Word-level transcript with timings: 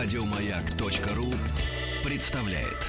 Радиомаяк.ру 0.00 1.26
представляет. 2.08 2.86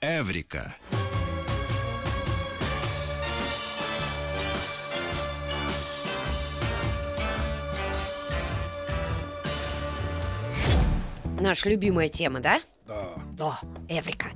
Эврика. 0.00 0.74
Наша 11.38 11.68
любимая 11.68 12.08
тема, 12.08 12.40
да? 12.40 12.62
Да. 13.36 13.58
Да, 13.58 13.58
Эврика. 13.88 14.28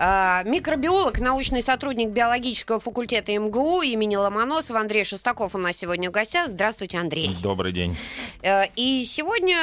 А, 0.00 0.42
микробиолог, 0.42 1.20
научный 1.20 1.62
сотрудник 1.62 2.08
биологического 2.08 2.80
факультета 2.80 3.30
МГУ 3.38 3.82
имени 3.82 4.16
Ломоносова 4.16 4.80
Андрей 4.80 5.04
Шестаков 5.04 5.54
у 5.54 5.58
нас 5.58 5.76
сегодня 5.76 6.08
в 6.10 6.12
гостях. 6.12 6.48
Здравствуйте, 6.48 6.98
Андрей. 6.98 7.36
Добрый 7.42 7.72
день. 7.72 7.96
Э, 8.42 8.64
И 8.74 9.04
сегодня 9.04 9.56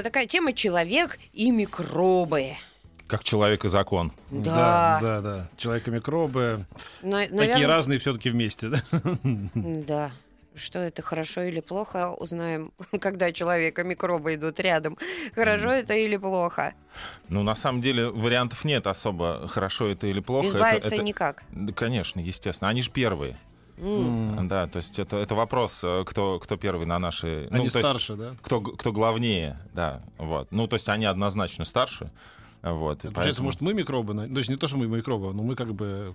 э, 0.00 0.02
такая 0.02 0.26
тема 0.26 0.52
«Человек 0.52 1.18
и 1.32 1.50
микробы». 1.52 2.54
Как 3.06 3.22
человек 3.22 3.64
и 3.66 3.68
закон. 3.68 4.12
Да. 4.30 4.98
да, 5.00 5.20
да. 5.20 5.48
Человек 5.56 5.86
и 5.86 5.90
микробы. 5.92 6.64
На- 7.02 7.20
Такие 7.26 7.36
наверно- 7.38 7.68
разные 7.68 7.98
все-таки 8.00 8.30
вместе, 8.30 8.70
да? 9.54 10.10
Что 10.54 10.78
это 10.78 11.02
хорошо 11.02 11.42
или 11.42 11.60
плохо, 11.60 12.12
узнаем, 12.12 12.72
когда 13.00 13.32
человек 13.32 13.78
и 13.78 13.82
микробы 13.82 14.34
идут 14.36 14.60
рядом. 14.60 14.96
Хорошо 15.34 15.70
это 15.70 15.94
или 15.94 16.16
плохо? 16.16 16.74
Ну, 17.28 17.42
на 17.42 17.56
самом 17.56 17.80
деле, 17.80 18.08
вариантов 18.10 18.64
нет 18.64 18.86
особо, 18.86 19.48
хорошо 19.48 19.88
это 19.88 20.06
или 20.06 20.20
плохо. 20.20 20.46
Это- 20.48 20.56
Избавиться 20.58 20.94
это- 20.94 21.04
никак. 21.04 21.42
Да, 21.50 21.72
конечно, 21.72 22.20
естественно. 22.20 22.70
Они 22.70 22.82
же 22.82 22.90
первые. 22.90 23.36
М. 23.78 24.46
Да, 24.46 24.68
то 24.68 24.76
есть 24.76 25.00
это, 25.00 25.16
это 25.16 25.34
вопрос, 25.34 25.80
э, 25.82 26.04
кто, 26.06 26.38
кто 26.38 26.56
первый 26.56 26.86
на 26.86 27.00
нашей... 27.00 27.48
Они 27.48 27.64
ну, 27.64 27.70
то 27.70 27.78
есть 27.78 27.88
старше, 27.88 28.14
да? 28.14 28.34
кто, 28.40 28.60
кто 28.60 28.92
главнее, 28.92 29.58
да. 29.72 30.02
Вот. 30.18 30.52
Ну, 30.52 30.68
то 30.68 30.76
есть 30.76 30.88
они 30.88 31.06
однозначно 31.06 31.64
старше. 31.64 32.12
Вот, 32.62 33.02
Получается, 33.02 33.10
поэтому- 33.12 33.46
может, 33.46 33.60
мы 33.60 33.74
микробы, 33.74 34.14
то 34.14 34.38
есть 34.38 34.48
не 34.48 34.56
то, 34.56 34.68
что 34.68 34.76
мы 34.76 34.86
микробы, 34.86 35.34
но 35.34 35.42
мы 35.42 35.56
как 35.56 35.74
бы... 35.74 36.14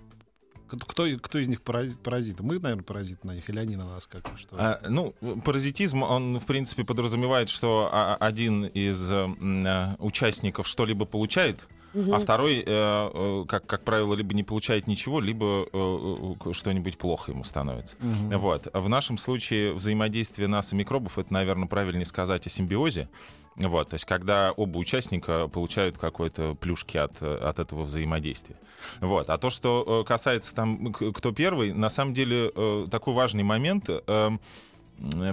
Кто, 0.78 1.06
кто 1.20 1.38
из 1.38 1.48
них 1.48 1.62
паразит, 1.62 1.98
паразит? 1.98 2.40
Мы, 2.40 2.58
наверное, 2.58 2.84
паразиты 2.84 3.26
на 3.26 3.34
них, 3.34 3.48
или 3.48 3.58
они 3.58 3.76
на 3.76 3.86
нас? 3.86 4.06
Как, 4.06 4.26
что? 4.36 4.56
А, 4.58 4.80
ну, 4.88 5.14
паразитизм, 5.44 6.02
он, 6.02 6.38
в 6.38 6.46
принципе, 6.46 6.84
подразумевает, 6.84 7.48
что 7.48 7.88
один 8.20 8.66
из 8.66 9.10
э, 9.10 9.28
э, 9.40 9.96
участников 9.98 10.66
что-либо 10.66 11.04
получает, 11.04 11.60
а 11.94 12.20
второй, 12.20 12.58
э, 12.58 12.62
э, 12.66 13.44
как, 13.48 13.66
как 13.66 13.82
правило, 13.82 14.14
либо 14.14 14.32
не 14.34 14.44
получает 14.44 14.86
ничего, 14.86 15.20
либо 15.20 15.66
э, 15.72 16.34
э, 16.44 16.52
что-нибудь 16.52 16.98
плохо 16.98 17.32
ему 17.32 17.44
становится. 17.44 17.96
Мгм. 17.98 18.38
Вот. 18.38 18.68
В 18.72 18.88
нашем 18.88 19.18
случае 19.18 19.72
взаимодействие 19.74 20.46
нас 20.46 20.72
и 20.72 20.76
микробов, 20.76 21.18
это, 21.18 21.32
наверное, 21.32 21.66
правильнее 21.66 22.06
сказать 22.06 22.46
о 22.46 22.50
симбиозе. 22.50 23.08
Вот, 23.56 23.90
то 23.90 23.94
есть, 23.94 24.04
когда 24.04 24.52
оба 24.52 24.78
участника 24.78 25.48
получают 25.48 25.98
какой-то 25.98 26.54
плюшки 26.54 26.96
от, 26.96 27.20
от 27.22 27.58
этого 27.58 27.82
взаимодействия. 27.82 28.56
Вот. 29.00 29.28
А 29.28 29.38
то, 29.38 29.50
что 29.50 30.02
э, 30.02 30.08
касается 30.08 30.54
там, 30.54 30.92
кто 30.92 31.32
первый, 31.32 31.72
на 31.72 31.90
самом 31.90 32.14
деле 32.14 32.50
э, 32.54 32.86
такой 32.90 33.14
важный 33.14 33.42
момент. 33.42 33.88
э, 33.88 34.30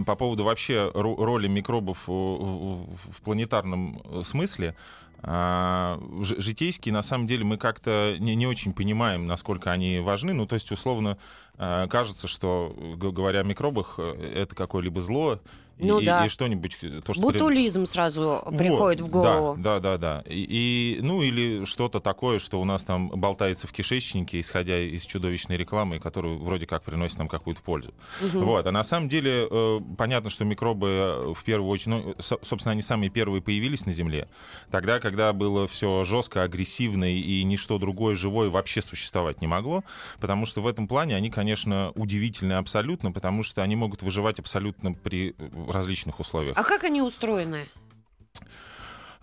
по 0.05 0.15
поводу 0.15 0.45
вообще 0.45 0.89
ро- 0.93 1.21
роли 1.21 1.49
микробов 1.49 2.07
в 2.07 3.21
планетарном 3.21 4.23
смысле, 4.23 4.75
а, 5.23 5.99
житейские, 6.21 6.93
на 6.93 7.03
самом 7.03 7.27
деле, 7.27 7.43
мы 7.43 7.57
как-то 7.57 8.15
не, 8.17 8.35
не 8.35 8.47
очень 8.47 8.71
понимаем, 8.71 9.27
насколько 9.27 9.69
они 9.73 9.99
важны. 9.99 10.33
Ну, 10.33 10.47
то 10.47 10.53
есть, 10.53 10.71
условно, 10.71 11.17
кажется, 11.57 12.29
что, 12.29 12.73
говоря 12.95 13.41
о 13.41 13.43
микробах, 13.43 13.99
это 13.99 14.55
какое-либо 14.55 15.01
зло 15.01 15.41
Ну 15.79 15.99
и- 15.99 16.05
да. 16.05 16.25
и 16.25 16.29
что-нибудь... 16.29 16.77
э, 16.81 17.01
То, 17.05 17.13
что 17.13 17.21
Бутулизм 17.21 17.85
сразу 17.85 18.41
приходит 18.57 19.01
вот, 19.01 19.07
в 19.07 19.11
голову. 19.11 19.55
Да, 19.57 19.79
да, 19.79 19.97
да, 19.97 20.21
да. 20.23 20.31
И, 20.31 20.97
и, 20.97 21.01
ну 21.01 21.21
или 21.21 21.65
что-то 21.65 21.99
такое, 21.99 22.39
что 22.39 22.59
у 22.59 22.65
нас 22.65 22.83
там 22.83 23.09
болтается 23.09 23.67
в 23.67 23.71
кишечнике, 23.71 24.39
исходя 24.39 24.79
из 24.79 25.05
чудовищной 25.05 25.57
рекламы, 25.57 25.99
которая 25.99 26.33
вроде 26.33 26.65
как 26.65 26.83
приносит 26.83 27.17
нам 27.19 27.27
какую-то 27.27 27.61
пользу. 27.61 27.93
Мгм. 28.21 28.43
Вот. 28.45 28.65
А 28.67 28.71
на 28.71 28.83
самом 28.83 29.09
деле 29.09 29.47
э, 29.49 29.79
понятно, 29.97 30.29
что 30.29 30.45
микробы 30.45 30.87
э, 30.87 31.33
в 31.35 31.43
первую 31.43 31.69
очередь, 31.69 31.87
ну, 31.87 32.15
со- 32.19 32.39
собственно, 32.43 32.71
они 32.71 32.81
самые 32.81 33.09
первые 33.09 33.41
появились 33.41 33.85
на 33.85 33.93
Земле. 33.93 34.27
Тогда, 34.71 34.99
когда 34.99 35.31
было 35.33 35.67
все 35.67 36.03
жестко, 36.03 36.43
агрессивно 36.43 37.05
и 37.13 37.43
ничто 37.43 37.77
другое 37.77 38.15
живое 38.15 38.49
вообще 38.49 38.81
существовать 38.81 39.41
не 39.41 39.47
могло, 39.47 39.83
потому 40.19 40.45
что 40.45 40.61
в 40.61 40.67
этом 40.67 40.87
плане 40.87 41.15
они, 41.15 41.29
конечно, 41.29 41.91
удивительны 41.95 42.53
абсолютно, 42.53 43.11
потому 43.11 43.43
что 43.43 43.61
они 43.61 43.75
могут 43.75 44.01
выживать 44.01 44.39
абсолютно 44.39 44.93
при 44.93 45.35
различных 45.71 46.19
условиях. 46.19 46.57
А 46.57 46.63
как 46.63 46.83
они 46.83 47.01
устроены? 47.01 47.67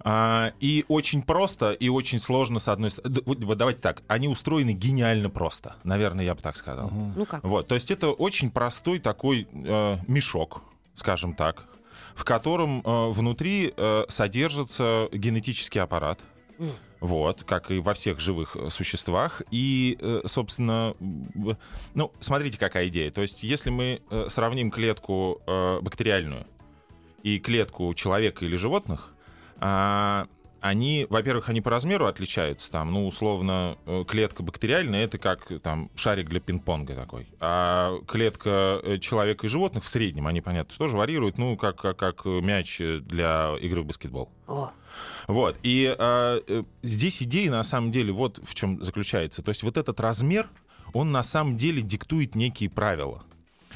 А, 0.07 0.53
и 0.61 0.85
очень 0.89 1.23
просто, 1.23 1.73
и 1.73 1.89
очень 1.89 2.19
сложно, 2.19 2.61
с 2.61 2.69
одной 2.69 2.91
стороны. 2.91 3.23
Вот, 3.25 3.57
давайте 3.57 3.81
так, 3.81 4.03
они 4.07 4.29
устроены 4.29 4.73
гениально 4.73 5.31
просто. 5.31 5.77
Наверное, 5.83 6.25
я 6.27 6.35
бы 6.35 6.43
так 6.43 6.57
сказал. 6.57 6.91
Ну 6.91 7.25
как? 7.25 7.43
Вот, 7.43 7.69
то 7.69 7.75
есть 7.75 7.91
это 7.91 8.11
очень 8.11 8.51
простой 8.51 8.99
такой 8.99 9.49
э, 9.51 9.97
мешок, 10.07 10.63
скажем 10.95 11.35
так, 11.35 11.65
в 12.15 12.25
котором 12.25 12.83
э, 12.85 13.11
внутри 13.13 13.73
э, 13.75 14.05
содержится 14.11 15.09
генетический 15.11 15.81
аппарат. 15.81 16.21
Вот, 17.05 17.45
как 17.45 17.71
и 17.71 17.81
во 17.81 17.93
всех 17.93 18.19
живых 18.19 18.57
э, 18.57 18.71
существах. 18.71 19.43
И, 19.51 19.99
э, 20.01 20.23
собственно, 20.25 20.95
ну, 21.93 22.11
смотрите, 22.19 22.59
какая 22.59 22.89
идея. 22.89 23.11
То 23.11 23.21
есть, 23.21 23.43
если 23.43 23.69
мы 23.69 24.01
э, 24.09 24.29
сравним 24.31 24.71
клетку 24.71 25.43
бактериальную 25.83 26.47
и 27.23 27.39
клетку 27.41 27.93
человека 27.93 28.47
или 28.47 28.57
животных, 28.57 29.13
а, 29.61 30.29
они, 30.65 31.07
во-первых, 31.11 31.51
они 31.51 31.61
по 31.61 31.69
размеру 31.69 32.07
отличаются. 32.07 32.71
Там, 32.71 32.91
ну, 32.91 33.07
условно, 33.07 33.77
э, 33.85 34.03
клетка 34.09 34.43
бактериальная 34.43 35.05
это 35.05 35.19
как 35.19 35.53
там 35.61 35.91
шарик 35.95 36.31
для 36.31 36.41
пинг-понга 36.41 36.95
такой. 36.95 37.27
А 37.39 37.99
клетка 38.07 38.81
э, 38.83 38.99
человека 38.99 39.47
и 39.47 39.51
животных 39.51 39.85
в 39.85 39.89
среднем, 39.89 40.27
они, 40.27 40.41
понятно, 40.41 40.75
тоже 40.75 40.97
варьируют, 40.97 41.37
ну, 41.37 41.59
как, 41.59 41.77
как, 41.77 41.99
как 41.99 42.25
мяч 42.25 42.79
для 42.79 43.55
игры 43.61 43.83
в 43.83 43.87
баскетбол. 43.87 44.31
О, 44.47 44.71
Вот. 45.29 45.59
И 45.63 45.95
а, 45.99 46.41
э, 46.49 46.63
здесь 46.83 47.23
идея, 47.23 47.51
на 47.51 47.63
самом 47.63 47.93
деле, 47.93 48.15
вот 48.15 48.41
в 48.43 48.55
чем 48.55 48.83
заключается. 48.83 49.43
То 49.43 49.51
есть 49.51 49.63
вот 49.65 49.77
этот 49.77 50.01
размер, 50.01 50.49
он 50.95 51.13
на 51.13 51.25
самом 51.25 51.59
деле 51.59 51.83
диктует 51.83 52.35
некие 52.35 52.71
правила. 52.71 53.23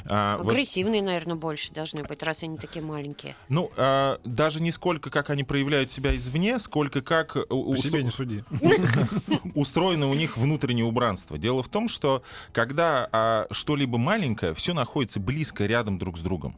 А, 0.07 0.39
вот, 0.39 0.51
агрессивные, 0.53 1.03
наверное, 1.03 1.37
больше 1.37 1.73
должны 1.73 2.03
быть, 2.05 2.23
раз 2.23 2.43
они 2.43 2.59
такие 2.59 2.85
маленькие. 2.85 3.35
ну, 3.49 3.71
а, 3.77 4.19
даже 4.25 4.61
не 4.63 4.73
сколько, 4.73 5.11
как 5.11 5.31
они 5.31 5.45
проявляют 5.45 5.91
себя 5.91 6.15
извне, 6.17 6.59
сколько 6.59 7.03
как 7.03 7.35
По 7.35 7.39
устро- 7.55 7.77
себе 7.83 8.03
не 8.03 8.11
суди. 8.11 8.45
устроено 9.55 10.09
у 10.11 10.15
них 10.15 10.37
внутреннее 10.37 10.85
убранство. 10.85 11.39
Дело 11.39 11.63
в 11.63 11.69
том, 11.69 11.89
что 11.89 12.23
когда 12.53 13.09
а, 13.13 13.47
что-либо 13.51 13.99
маленькое, 13.99 14.55
все 14.55 14.75
находится 14.75 15.21
близко 15.21 15.67
рядом 15.67 15.99
друг 15.99 16.19
с 16.19 16.21
другом. 16.21 16.57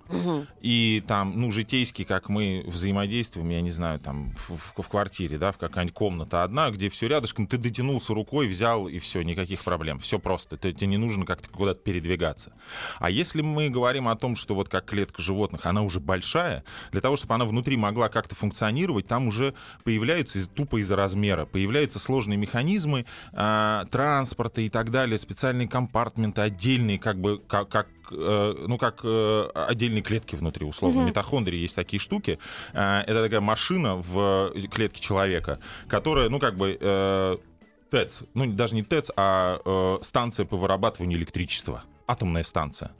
И 0.61 1.03
там, 1.07 1.33
ну, 1.41 1.53
житейски, 1.53 2.05
как 2.05 2.28
мы 2.28 2.65
взаимодействуем, 2.67 3.49
я 3.51 3.61
не 3.61 3.71
знаю, 3.71 3.99
там, 4.01 4.33
в, 4.37 4.57
в- 4.57 4.83
в 4.83 4.89
квартире, 4.89 5.39
да, 5.39 5.53
в 5.53 5.59
какая-нибудь 5.59 5.95
комната 5.95 6.43
одна, 6.43 6.71
где 6.71 6.89
все 6.89 7.07
рядышком, 7.09 7.47
ты 7.47 7.59
дотянулся 7.59 8.15
рукой, 8.15 8.49
взял, 8.49 8.89
и 8.89 8.99
все, 8.99 9.22
никаких 9.22 9.62
проблем. 9.62 9.99
Все 9.99 10.19
просто. 10.19 10.57
Ты- 10.57 10.72
тебе 10.72 10.87
не 10.89 10.97
нужно 10.97 11.25
как-то 11.27 11.49
куда-то 11.49 11.81
передвигаться. 11.81 12.53
А 12.99 13.11
если 13.11 13.30
мы 13.39 13.71
говорим 13.71 14.09
о 14.09 14.17
том, 14.17 14.37
что 14.37 14.55
вот 14.55 14.69
как 14.69 14.85
клетка 14.87 15.23
животных, 15.23 15.67
она 15.67 15.83
уже 15.83 16.01
большая, 16.01 16.65
для 16.93 17.01
того, 17.01 17.17
чтобы 17.17 17.35
она 17.35 17.45
внутри 17.45 17.77
могла 17.77 18.09
как-то 18.09 18.35
функционировать, 18.35 19.07
там 19.07 19.29
уже 19.29 19.55
появляются 19.85 20.47
тупо 20.49 20.81
из-за 20.81 20.97
размера, 20.97 21.47
появляются 21.47 21.99
сложные 21.99 22.37
механизмы 22.37 23.07
а, 23.33 23.85
транспорта 23.87 24.61
и 24.61 24.69
так 24.69 24.91
далее, 24.91 25.19
специальные 25.19 25.69
компартменты, 25.69 26.41
отдельные, 26.41 26.99
как 26.99 27.21
бы, 27.21 27.39
как, 27.39 27.69
как 27.69 27.89
э, 28.10 28.54
ну, 28.66 28.77
как 28.77 29.01
э, 29.04 29.49
отдельные 29.54 30.03
клетки 30.03 30.34
внутри, 30.34 30.66
условно. 30.66 31.04
В 31.04 31.07
митохондрии 31.07 31.59
есть 31.59 31.77
такие 31.77 32.01
штуки. 32.01 32.39
А, 32.72 33.03
Это 33.03 33.22
такая 33.22 33.41
машина 33.41 33.97
в 33.97 34.53
клетке 34.71 35.01
человека, 35.01 35.60
которая, 35.89 36.28
ну, 36.28 36.39
как 36.39 36.57
бы... 36.57 36.77
э, 36.81 37.37
ТЭЦ, 37.91 38.22
ну 38.34 38.47
даже 38.53 38.77
не 38.77 38.84
ТЭЦ, 38.84 39.10
а 39.16 39.59
э, 39.65 40.04
станция 40.04 40.47
по 40.47 40.57
вырабатыванию 40.57 41.19
электричества, 41.19 41.83
атомная 42.10 42.42
станция. 42.42 42.91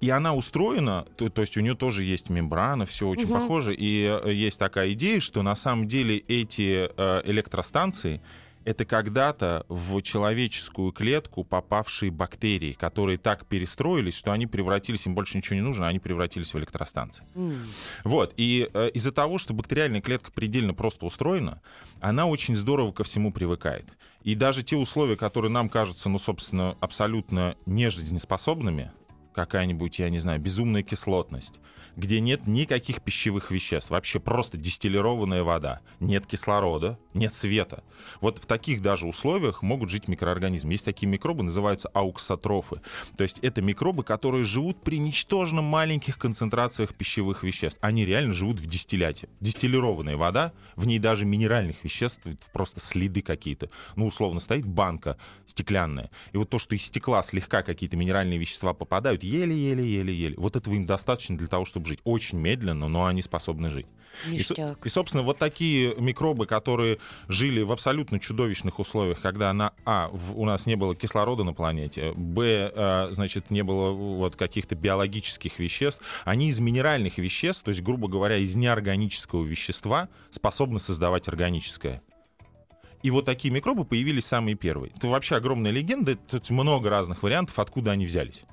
И 0.00 0.08
она 0.10 0.34
устроена, 0.34 1.06
то, 1.16 1.28
то 1.28 1.40
есть 1.40 1.56
у 1.56 1.60
нее 1.60 1.74
тоже 1.74 2.04
есть 2.04 2.30
мембрана, 2.30 2.86
все 2.86 3.08
очень 3.08 3.24
Мгм. 3.26 3.40
похоже, 3.40 3.74
и 3.74 4.04
э, 4.22 4.32
есть 4.32 4.58
такая 4.58 4.92
идея, 4.92 5.20
что 5.20 5.42
на 5.42 5.56
самом 5.56 5.88
деле 5.88 6.16
эти 6.16 6.88
э, 6.96 7.22
электростанции 7.24 8.20
это 8.64 8.84
когда-то 8.84 9.64
в 9.68 10.00
человеческую 10.02 10.90
клетку 10.90 11.44
попавшие 11.44 12.10
бактерии, 12.10 12.72
которые 12.72 13.16
так 13.16 13.46
перестроились, 13.46 14.14
что 14.16 14.32
они 14.32 14.48
превратились, 14.48 15.06
им 15.06 15.14
больше 15.14 15.36
ничего 15.36 15.54
не 15.54 15.62
нужно, 15.62 15.86
они 15.86 16.00
превратились 16.00 16.52
в 16.52 16.58
электростанции. 16.58 17.24
М. 17.36 17.62
Вот. 18.02 18.34
И 18.36 18.68
э, 18.72 18.90
из-за 18.94 19.12
того, 19.12 19.38
что 19.38 19.54
бактериальная 19.54 20.00
клетка 20.00 20.32
предельно 20.32 20.74
просто 20.74 21.06
устроена, 21.06 21.60
она 22.00 22.26
очень 22.26 22.56
здорово 22.56 22.90
ко 22.90 23.04
всему 23.04 23.32
привыкает. 23.32 23.86
И 24.26 24.34
даже 24.34 24.64
те 24.64 24.76
условия, 24.76 25.16
которые 25.16 25.52
нам 25.52 25.68
кажутся, 25.68 26.08
ну, 26.08 26.18
собственно, 26.18 26.76
абсолютно 26.80 27.54
нежизнеспособными, 27.64 28.90
какая-нибудь, 29.32 30.00
я 30.00 30.10
не 30.10 30.18
знаю, 30.18 30.40
безумная 30.40 30.82
кислотность, 30.82 31.60
где 31.94 32.18
нет 32.18 32.48
никаких 32.48 33.02
пищевых 33.02 33.52
веществ, 33.52 33.90
вообще 33.90 34.18
просто 34.18 34.56
дистиллированная 34.56 35.44
вода, 35.44 35.80
нет 36.00 36.26
кислорода, 36.26 36.98
нет 37.16 37.34
света. 37.34 37.82
Вот 38.20 38.38
в 38.38 38.46
таких 38.46 38.82
даже 38.82 39.06
условиях 39.06 39.62
могут 39.62 39.90
жить 39.90 40.08
микроорганизмы. 40.08 40.72
Есть 40.72 40.84
такие 40.84 41.08
микробы, 41.08 41.42
называются 41.42 41.88
ауксотрофы. 41.88 42.80
То 43.16 43.24
есть 43.24 43.38
это 43.40 43.62
микробы, 43.62 44.04
которые 44.04 44.44
живут 44.44 44.82
при 44.82 44.98
ничтожно 44.98 45.62
маленьких 45.62 46.18
концентрациях 46.18 46.94
пищевых 46.94 47.42
веществ. 47.42 47.78
Они 47.80 48.04
реально 48.04 48.32
живут 48.32 48.60
в 48.60 48.66
дистилляте. 48.66 49.28
Дистиллированная 49.40 50.16
вода, 50.16 50.52
в 50.76 50.86
ней 50.86 50.98
даже 50.98 51.24
минеральных 51.24 51.82
веществ, 51.82 52.20
просто 52.52 52.80
следы 52.80 53.22
какие-то. 53.22 53.70
Ну, 53.96 54.06
условно, 54.06 54.40
стоит 54.40 54.66
банка 54.66 55.16
стеклянная. 55.46 56.10
И 56.32 56.36
вот 56.36 56.50
то, 56.50 56.58
что 56.58 56.74
из 56.74 56.82
стекла 56.82 57.22
слегка 57.22 57.62
какие-то 57.62 57.96
минеральные 57.96 58.38
вещества 58.38 58.74
попадают, 58.74 59.22
еле-еле-еле-еле. 59.22 60.36
Вот 60.36 60.56
этого 60.56 60.74
им 60.74 60.86
достаточно 60.86 61.36
для 61.36 61.46
того, 61.46 61.64
чтобы 61.64 61.86
жить. 61.86 62.00
Очень 62.04 62.38
медленно, 62.38 62.88
но 62.88 63.06
они 63.06 63.22
способны 63.22 63.70
жить. 63.70 63.86
И, 64.30 64.42
и, 64.84 64.88
собственно, 64.88 65.22
вот 65.22 65.38
такие 65.38 65.94
микробы, 65.96 66.46
которые 66.46 66.98
жили 67.28 67.62
в 67.62 67.72
абсолютно 67.72 68.18
чудовищных 68.18 68.78
условиях, 68.78 69.20
когда 69.20 69.52
на 69.52 69.72
А 69.84 70.08
у 70.08 70.44
нас 70.44 70.66
не 70.66 70.76
было 70.76 70.94
кислорода 70.94 71.44
на 71.44 71.52
планете, 71.52 72.12
Б, 72.14 72.72
э, 72.74 73.08
значит, 73.12 73.50
не 73.50 73.62
было 73.62 73.90
вот 73.90 74.36
каких-то 74.36 74.74
биологических 74.74 75.58
веществ, 75.58 76.02
они 76.24 76.48
из 76.48 76.60
минеральных 76.60 77.18
веществ, 77.18 77.64
то 77.64 77.70
есть, 77.70 77.82
грубо 77.82 78.08
говоря, 78.08 78.36
из 78.36 78.56
неорганического 78.56 79.44
вещества 79.44 80.08
способны 80.30 80.80
создавать 80.80 81.28
органическое. 81.28 82.02
И 83.02 83.10
вот 83.10 83.24
такие 83.24 83.52
микробы 83.52 83.84
появились 83.84 84.24
самые 84.24 84.56
первые. 84.56 84.92
Это 84.96 85.06
вообще 85.06 85.36
огромная 85.36 85.70
легенда, 85.70 86.16
тут 86.16 86.50
много 86.50 86.90
разных 86.90 87.22
вариантов, 87.22 87.58
откуда 87.58 87.92
они 87.92 88.06
взялись. 88.06 88.44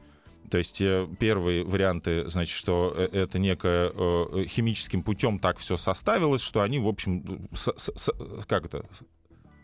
То 0.50 0.58
есть 0.58 0.82
э, 0.82 1.08
первые 1.20 1.64
варианты, 1.64 2.30
значит, 2.30 2.56
что 2.56 2.94
э, 2.96 3.10
это 3.12 3.40
некое 3.40 3.92
э, 3.94 4.46
химическим 4.48 5.02
путем 5.02 5.40
так 5.40 5.58
все 5.58 5.78
составилось, 5.78 6.42
что 6.42 6.62
они, 6.62 6.80
в 6.80 6.88
общем, 6.88 7.48
с- 7.54 7.74
с- 7.78 7.94
с- 7.96 8.46
как 8.48 8.66
это, 8.66 8.86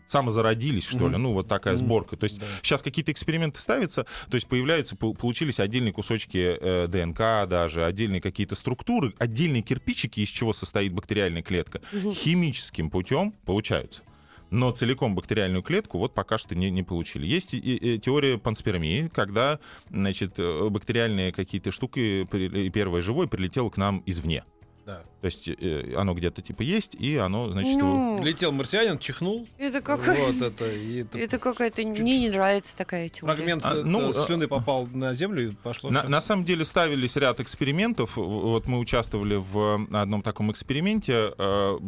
самозародились, 0.08 0.84
что 0.86 1.06
ли, 1.06 1.14
Мгм. 1.14 1.22
ну 1.22 1.32
вот 1.34 1.46
такая 1.46 1.76
сборка. 1.76 2.16
То 2.16 2.24
есть 2.24 2.40
Да. 2.40 2.46
сейчас 2.62 2.82
какие-то 2.82 3.12
эксперименты 3.12 3.60
ставятся, 3.60 4.06
то 4.28 4.34
есть 4.34 4.48
появляются, 4.48 4.96
пол- 4.96 5.14
получились 5.14 5.60
отдельные 5.60 5.92
кусочки 5.92 6.38
э, 6.60 6.88
ДНК 6.88 7.48
даже, 7.48 7.84
отдельные 7.84 8.20
какие-то 8.20 8.56
структуры, 8.56 9.14
отдельные 9.18 9.62
кирпичики, 9.62 10.18
из 10.20 10.28
чего 10.28 10.52
состоит 10.52 10.92
бактериальная 10.92 11.42
клетка, 11.42 11.80
Мгм. 11.92 12.12
химическим 12.12 12.90
путем 12.90 13.32
получаются. 13.44 14.02
Но 14.50 14.72
целиком 14.72 15.14
бактериальную 15.14 15.62
клетку 15.62 15.98
вот 15.98 16.12
пока 16.12 16.36
что 16.38 16.54
не, 16.54 16.70
не 16.70 16.82
получили. 16.82 17.26
Есть 17.26 17.54
и- 17.54 17.58
и 17.58 17.98
теория 17.98 18.36
панспермии, 18.36 19.08
когда 19.14 19.60
значит, 19.90 20.34
э, 20.38 20.68
бактериальные 20.68 21.32
какие-то 21.32 21.70
штуки, 21.70 22.26
первое 22.70 23.00
живое 23.00 23.26
прилетело 23.26 23.70
к 23.70 23.76
нам 23.76 24.02
извне. 24.06 24.44
Да. 24.86 25.02
То 25.20 25.26
есть 25.26 25.48
э, 25.48 25.94
оно 25.96 26.14
где-то 26.14 26.40
типа 26.42 26.62
есть, 26.62 26.94
и 26.94 27.16
оно, 27.16 27.50
значит, 27.50 27.76
Ну, 27.76 28.20
Летел 28.22 28.52
марсианин, 28.52 28.98
чихнул. 28.98 29.46
это 29.58 29.80
как... 29.82 30.06
Вот 30.06 30.40
это. 30.40 30.70
И 30.70 31.00
это 31.02 31.18
Это 31.18 31.38
какая-то... 31.38 31.82
Мне 31.82 32.18
не 32.18 32.30
нравится 32.30 32.76
такая 32.76 33.08
теория. 33.08 33.34
фрагмент 33.34 33.62
А, 33.64 33.74
ну, 33.84 34.10
это 34.10 34.20
а- 34.22 34.24
слюны 34.24 34.48
попал 34.48 34.86
на 34.86 35.14
землю 35.14 35.48
и 35.48 35.54
пошло. 35.54 35.90
На, 35.90 36.04
на 36.04 36.20
самом 36.20 36.44
деле 36.44 36.64
ставились 36.64 37.16
ряд 37.16 37.40
экспериментов. 37.40 38.16
Вот 38.16 38.66
мы 38.66 38.78
участвовали 38.78 39.34
в 39.36 39.86
одном 39.92 40.22
таком 40.22 40.50
эксперименте 40.50 41.34
э, 41.36 41.78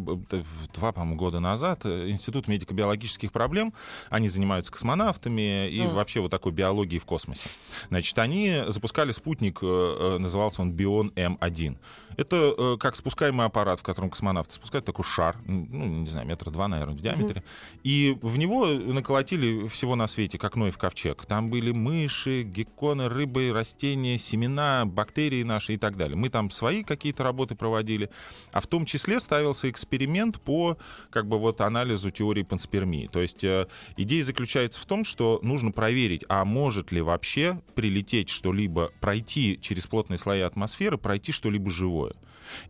два, 0.74 0.92
по-моему, 0.92 1.16
года 1.16 1.40
назад. 1.40 1.80
Э, 1.84 2.08
Институт 2.10 2.48
медико-биологических 2.48 3.32
проблем. 3.32 3.72
Они 4.10 4.28
занимаются 4.28 4.70
космонавтами 4.72 5.68
и 5.70 5.80
А. 5.80 5.88
вообще 5.88 6.20
вот 6.20 6.30
такой 6.30 6.52
биологией 6.52 7.00
в 7.00 7.06
космосе. 7.06 7.48
Значит, 7.88 8.18
они 8.18 8.62
запускали 8.68 9.12
спутник, 9.12 9.58
э, 9.62 9.66
э, 9.66 10.18
назывался 10.18 10.62
он 10.62 10.72
Бион 10.72 11.12
М1. 11.16 11.76
Это 12.16 12.54
э, 12.56 12.76
как 12.78 12.96
спускаемый 13.22 13.46
аппарат, 13.46 13.78
в 13.78 13.82
котором 13.84 14.10
космонавты 14.10 14.54
спускают 14.54 14.84
такой 14.84 15.04
шар, 15.04 15.36
ну, 15.46 16.00
не 16.02 16.08
знаю, 16.08 16.26
метра 16.26 16.50
два, 16.50 16.66
наверное, 16.66 16.96
в 16.96 17.00
диаметре. 17.00 17.44
И 17.84 18.18
в 18.20 18.36
него 18.36 18.66
наколотили 18.66 19.68
всего 19.68 19.94
на 19.94 20.08
свете, 20.08 20.38
как 20.38 20.56
Ноев 20.56 20.76
ковчег. 20.76 21.24
Там 21.26 21.48
были 21.48 21.70
мыши, 21.70 22.42
гекконы, 22.42 23.08
рыбы, 23.08 23.52
растения, 23.52 24.18
семена, 24.18 24.86
бактерии 24.86 25.44
наши 25.44 25.74
и 25.74 25.76
так 25.76 25.96
далее. 25.96 26.16
Мы 26.16 26.30
там 26.30 26.50
свои 26.50 26.82
какие-то 26.82 27.22
работы 27.22 27.54
проводили. 27.54 28.10
А 28.50 28.60
в 28.60 28.66
том 28.66 28.84
числе 28.84 29.20
ставился 29.20 29.70
эксперимент 29.70 30.40
по 30.40 30.76
как 31.10 31.28
бы 31.28 31.38
вот 31.38 31.60
анализу 31.60 32.10
теории 32.10 32.42
панспермии. 32.42 33.06
То 33.06 33.20
есть 33.20 33.44
э, 33.44 33.68
идея 33.96 34.24
заключается 34.24 34.80
в 34.80 34.86
том, 34.86 35.04
что 35.04 35.38
нужно 35.44 35.70
проверить, 35.70 36.24
а 36.28 36.44
может 36.44 36.90
ли 36.90 37.00
вообще 37.00 37.60
прилететь 37.76 38.30
что-либо, 38.30 38.90
пройти 39.00 39.60
через 39.62 39.86
плотные 39.86 40.18
слои 40.18 40.40
атмосферы, 40.40 40.98
пройти 40.98 41.30
что-либо 41.30 41.70
живое. 41.70 42.14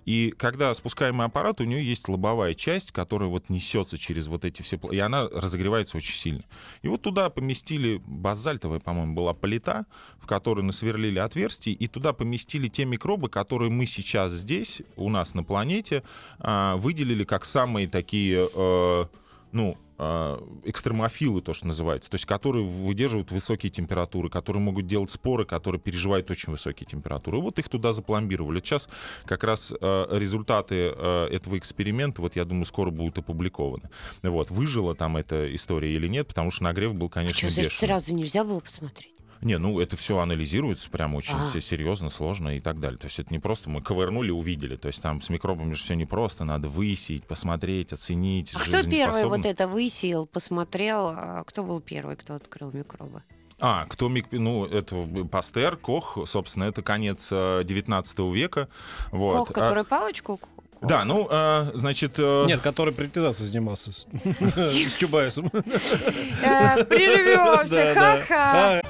И 0.05 0.35
когда 0.37 0.75
спускаемый 0.75 1.27
аппарат, 1.27 1.61
у 1.61 1.65
нее 1.65 1.85
есть 1.85 2.09
лобовая 2.09 2.55
часть, 2.55 2.93
которая 2.93 3.29
вот 3.29 3.49
несется 3.49 3.99
через 3.99 4.27
вот 4.27 4.45
эти 4.45 4.63
все... 4.63 4.79
И 4.91 4.99
она 4.99 5.29
разогревается 5.29 5.97
очень 5.97 6.15
сильно. 6.15 6.43
И 6.83 6.89
вот 6.89 7.03
туда 7.03 7.31
поместили 7.31 8.01
базальтовая, 8.07 8.81
по-моему, 8.81 9.15
была 9.15 9.35
плита, 9.35 9.87
в 10.21 10.27
которой 10.27 10.63
насверлили 10.63 11.19
отверстие, 11.19 11.75
и 11.75 11.89
туда 11.89 12.13
поместили 12.13 12.69
те 12.69 12.85
микробы, 12.85 13.29
которые 13.29 13.71
мы 13.71 13.87
сейчас 13.87 14.33
здесь, 14.33 14.83
у 14.97 15.09
нас 15.09 15.35
на 15.35 15.45
планете, 15.45 16.03
а, 16.39 16.77
выделили 16.77 17.25
как 17.25 17.45
самые 17.45 17.89
такие, 17.89 18.49
э, 18.55 19.05
ну, 19.53 19.77
а, 20.05 20.43
экстремофилы, 20.65 21.43
то, 21.43 21.53
что 21.53 21.69
называется, 21.69 22.11
то 22.11 22.17
есть 22.17 22.25
которые 22.25 22.67
выдерживают 22.67 23.31
высокие 23.31 23.71
температуры, 23.71 24.31
которые 24.31 24.61
могут 24.61 24.89
делать 24.89 25.13
споры, 25.13 25.45
которые 25.45 25.81
переживают 25.81 26.29
очень 26.29 26.51
высокие 26.51 26.87
температуры. 26.87 27.39
И 27.39 27.41
вот 27.41 27.59
их 27.61 27.69
туда 27.69 27.93
запломбировали. 27.93 28.59
Сейчас 28.61 28.89
как 29.27 29.45
раз 29.45 29.73
э, 29.73 30.07
результаты 30.11 30.93
э, 30.93 31.27
этого 31.31 31.57
эксперимента, 31.57 32.21
вот 32.21 32.35
я 32.35 32.45
думаю, 32.45 32.65
скоро 32.65 32.91
будут 32.91 33.19
опубликованы. 33.19 33.91
Вот, 34.23 34.51
выжила 34.51 34.97
там 34.97 35.17
эта 35.17 35.55
история 35.55 35.95
или 35.95 36.09
нет, 36.09 36.27
потому 36.27 36.51
что 36.51 36.65
нагрев 36.65 36.95
был, 36.95 37.09
конечно, 37.09 37.39
Что, 37.39 37.51
значит, 37.51 37.71
бешеный. 37.71 37.89
сразу 37.89 38.15
нельзя 38.15 38.43
было 38.43 38.59
посмотреть? 38.59 39.12
Не, 39.43 39.59
ну 39.59 39.81
это 39.81 39.97
все 39.97 40.19
анализируется 40.19 40.89
прям 40.89 41.15
очень 41.15 41.35
А. 41.35 41.49
все 41.49 41.61
серьезно, 41.61 42.11
сложно 42.11 42.57
и 42.57 42.61
так 42.61 42.79
далее. 42.81 42.99
То 42.99 43.07
есть 43.07 43.19
это 43.19 43.33
не 43.33 43.41
просто 43.41 43.69
мы 43.69 43.83
ковырнули, 43.83 44.31
увидели. 44.31 44.77
То 44.77 44.87
есть 44.87 45.03
там 45.03 45.21
с 45.21 45.29
микробами 45.29 45.75
же 45.75 45.83
все 45.83 45.95
непросто, 45.95 46.45
надо 46.45 46.69
высеять, 46.69 47.25
посмотреть, 47.25 47.93
оценить. 47.93 48.53
А 48.55 48.61
кто 48.61 48.83
первый 48.89 49.25
вот 49.27 49.45
это 49.45 49.67
высеял, 49.67 50.27
посмотрел? 50.27 51.09
а 51.09 51.43
Кто 51.45 51.65
был 51.65 51.81
первый, 51.81 52.17
кто 52.17 52.35
открыл 52.37 52.71
микробы? 52.73 53.23
А, 53.59 53.87
кто 53.89 54.09
мик... 54.09 54.27
Ну, 54.33 54.65
это 54.65 55.07
Пастер, 55.31 55.77
Кох, 55.77 56.19
собственно, 56.27 56.65
это 56.65 56.83
конец 56.83 57.29
э, 57.31 57.63
19 57.65 58.19
века. 58.35 58.69
Вот. 59.13 59.39
Кох, 59.39 59.51
А, 59.51 59.55
который 59.55 59.85
палочку? 59.85 60.39
Кох? 60.39 60.49
Да, 60.81 61.05
ну, 61.05 61.29
э, 61.31 61.71
значит... 61.75 62.15
э, 62.19 62.45
Нет, 62.47 62.61
который 62.61 62.93
приватизацией 62.93 63.49
занимался 63.49 63.93
с 63.93 64.07
с 64.57 64.95
Чубайсом. 64.97 65.47
Э, 66.43 66.85
Прервемся, 66.85 67.95
ха-ха. 67.95 68.83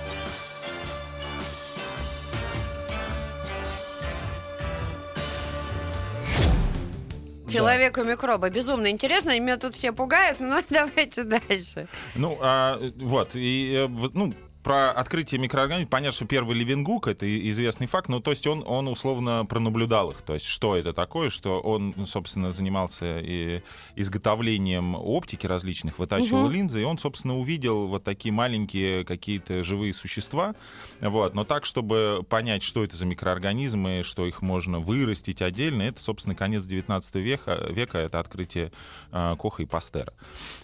А, 7.52 7.58
Человек 7.58 7.98
и 7.98 8.02
микробы. 8.02 8.50
Безумно 8.50 8.90
интересно. 8.90 9.38
Меня 9.38 9.56
тут 9.56 9.74
все 9.74 9.92
пугают, 9.92 10.40
но 10.40 10.60
давайте 10.70 11.24
дальше. 11.24 11.88
Ну, 12.14 12.38
а, 12.40 12.78
вот, 12.96 13.30
и, 13.34 13.86
э, 13.88 14.08
ну, 14.14 14.34
про 14.62 14.90
открытие 14.92 15.40
микроорганизмов, 15.40 15.90
понятно, 15.90 16.14
что 16.14 16.24
первый 16.24 16.56
Левенгук, 16.56 17.08
это 17.08 17.26
известный 17.50 17.86
факт, 17.86 18.08
но 18.08 18.20
то 18.20 18.30
есть 18.30 18.46
он, 18.46 18.62
он 18.66 18.88
условно 18.88 19.44
пронаблюдал 19.48 20.10
их, 20.12 20.22
то 20.22 20.34
есть 20.34 20.46
что 20.46 20.76
это 20.76 20.92
такое, 20.92 21.30
что 21.30 21.60
он, 21.60 21.94
собственно, 22.06 22.52
занимался 22.52 23.18
и 23.20 23.62
изготовлением 23.96 24.94
оптики 24.94 25.46
различных, 25.46 25.98
вытачивал 25.98 26.42
Мгм. 26.44 26.52
линзы, 26.52 26.80
и 26.82 26.84
он, 26.84 26.98
собственно, 26.98 27.38
увидел 27.38 27.86
вот 27.86 28.04
такие 28.04 28.32
маленькие 28.32 29.04
какие-то 29.04 29.62
живые 29.64 29.92
существа, 29.94 30.54
вот, 31.00 31.34
но 31.34 31.44
так, 31.44 31.64
чтобы 31.64 32.24
понять, 32.28 32.62
что 32.62 32.84
это 32.84 32.96
за 32.96 33.04
микроорганизмы, 33.06 34.02
что 34.04 34.26
их 34.26 34.42
можно 34.42 34.78
вырастить 34.78 35.42
отдельно, 35.42 35.82
это, 35.82 36.00
собственно, 36.00 36.34
конец 36.34 36.64
19 36.64 37.14
века, 37.16 37.58
века 37.70 37.98
это 37.98 38.20
открытие 38.20 38.70
а, 39.10 39.36
Коха 39.36 39.62
и 39.62 39.66
Пастера. 39.66 40.12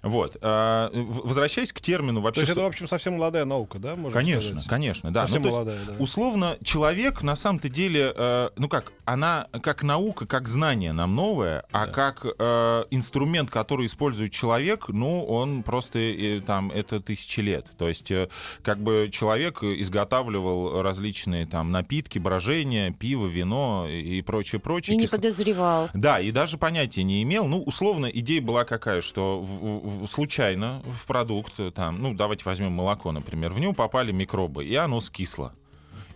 Вот. 0.02 0.36
в- 0.40 1.20
возвращаясь 1.24 1.72
к 1.72 1.80
термину 1.80 2.20
То 2.20 2.24
вообще... 2.24 2.40
есть 2.42 2.52
что- 2.52 2.60
это, 2.60 2.64
в 2.66 2.68
общем, 2.70 2.86
совсем 2.86 3.14
молодая 3.14 3.44
наука, 3.44 3.78
да, 3.78 3.87
можно 3.96 4.18
Конечно, 4.18 4.50
сказать? 4.50 4.66
конечно, 4.68 5.10
да. 5.12 5.22
Совсем 5.22 5.42
Ну, 5.42 5.48
то 5.50 5.56
есть, 5.56 5.66
молодая, 5.66 5.86
да. 5.98 6.02
Условно, 6.02 6.56
человек 6.62 7.22
на 7.22 7.36
самом-то 7.36 7.68
деле, 7.68 8.12
э, 8.14 8.50
ну 8.56 8.68
как, 8.68 8.92
она 9.04 9.46
как 9.62 9.82
наука, 9.82 10.26
как 10.26 10.48
знание 10.48 10.92
нам 10.92 11.14
новое, 11.14 11.64
а 11.72 11.86
Да. 11.86 11.92
как 11.92 12.26
э, 12.38 12.84
инструмент, 12.90 13.50
который 13.50 13.86
использует 13.86 14.32
человек, 14.32 14.88
ну, 14.88 15.24
он 15.24 15.62
просто 15.62 15.98
э, 15.98 16.40
там, 16.46 16.70
это 16.70 17.00
тысячи 17.00 17.40
лет. 17.40 17.66
То 17.78 17.88
есть, 17.88 18.10
э, 18.10 18.28
как 18.62 18.78
бы 18.78 19.08
человек 19.12 19.62
изготавливал 19.62 20.82
различные 20.82 21.46
там 21.46 21.70
напитки, 21.70 22.18
брожения, 22.18 22.92
пиво, 22.92 23.26
вино 23.26 23.86
и 23.88 24.22
прочее, 24.22 24.60
прочее. 24.60 24.94
И 24.94 24.98
не 24.98 25.04
кисло- 25.06 25.16
подозревал. 25.16 25.88
да, 25.94 26.20
и 26.20 26.30
даже 26.30 26.58
понятия 26.58 27.02
не 27.02 27.22
имел. 27.22 27.46
Ну, 27.46 27.62
условно, 27.62 28.06
идея 28.06 28.40
была 28.40 28.64
какая, 28.64 29.00
что 29.02 29.40
в- 29.40 30.04
в- 30.04 30.06
случайно 30.08 30.82
в 30.84 31.06
продукт, 31.06 31.52
э, 31.58 31.70
там, 31.70 32.00
ну, 32.00 32.14
давайте 32.14 32.44
возьмем 32.44 32.72
молоко, 32.72 33.12
например, 33.12 33.52
в 33.52 33.58
него 33.58 33.72
попали 33.78 34.10
микробы, 34.10 34.64
и 34.64 34.74
оно 34.74 35.00
скисло. 35.00 35.54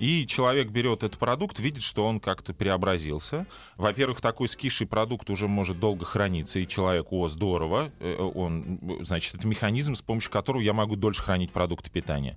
И 0.02 0.26
человек 0.26 0.71
берет 0.71 1.04
этот 1.04 1.16
продукт, 1.16 1.61
видит, 1.61 1.85
что 1.85 2.04
он 2.04 2.18
как-то 2.18 2.52
преобразился. 2.52 3.47
Во-первых, 3.76 4.21
такой 4.21 4.49
скисший 4.49 4.85
продукт 4.88 5.30
уже 5.30 5.47
может 5.47 5.78
долго 5.78 6.04
храниться, 6.04 6.59
и 6.59 6.66
человек, 6.66 7.12
о, 7.12 7.28
здорово, 7.28 7.92
э, 8.00 8.16
он, 8.35 8.80
значит, 9.02 9.37
это 9.37 9.47
механизм, 9.47 9.94
с 9.94 10.02
помощью 10.02 10.32
которого 10.32 10.61
я 10.61 10.73
могу 10.73 10.97
дольше 10.97 11.23
хранить 11.23 11.52
продукты 11.52 11.88
питания. 11.88 12.37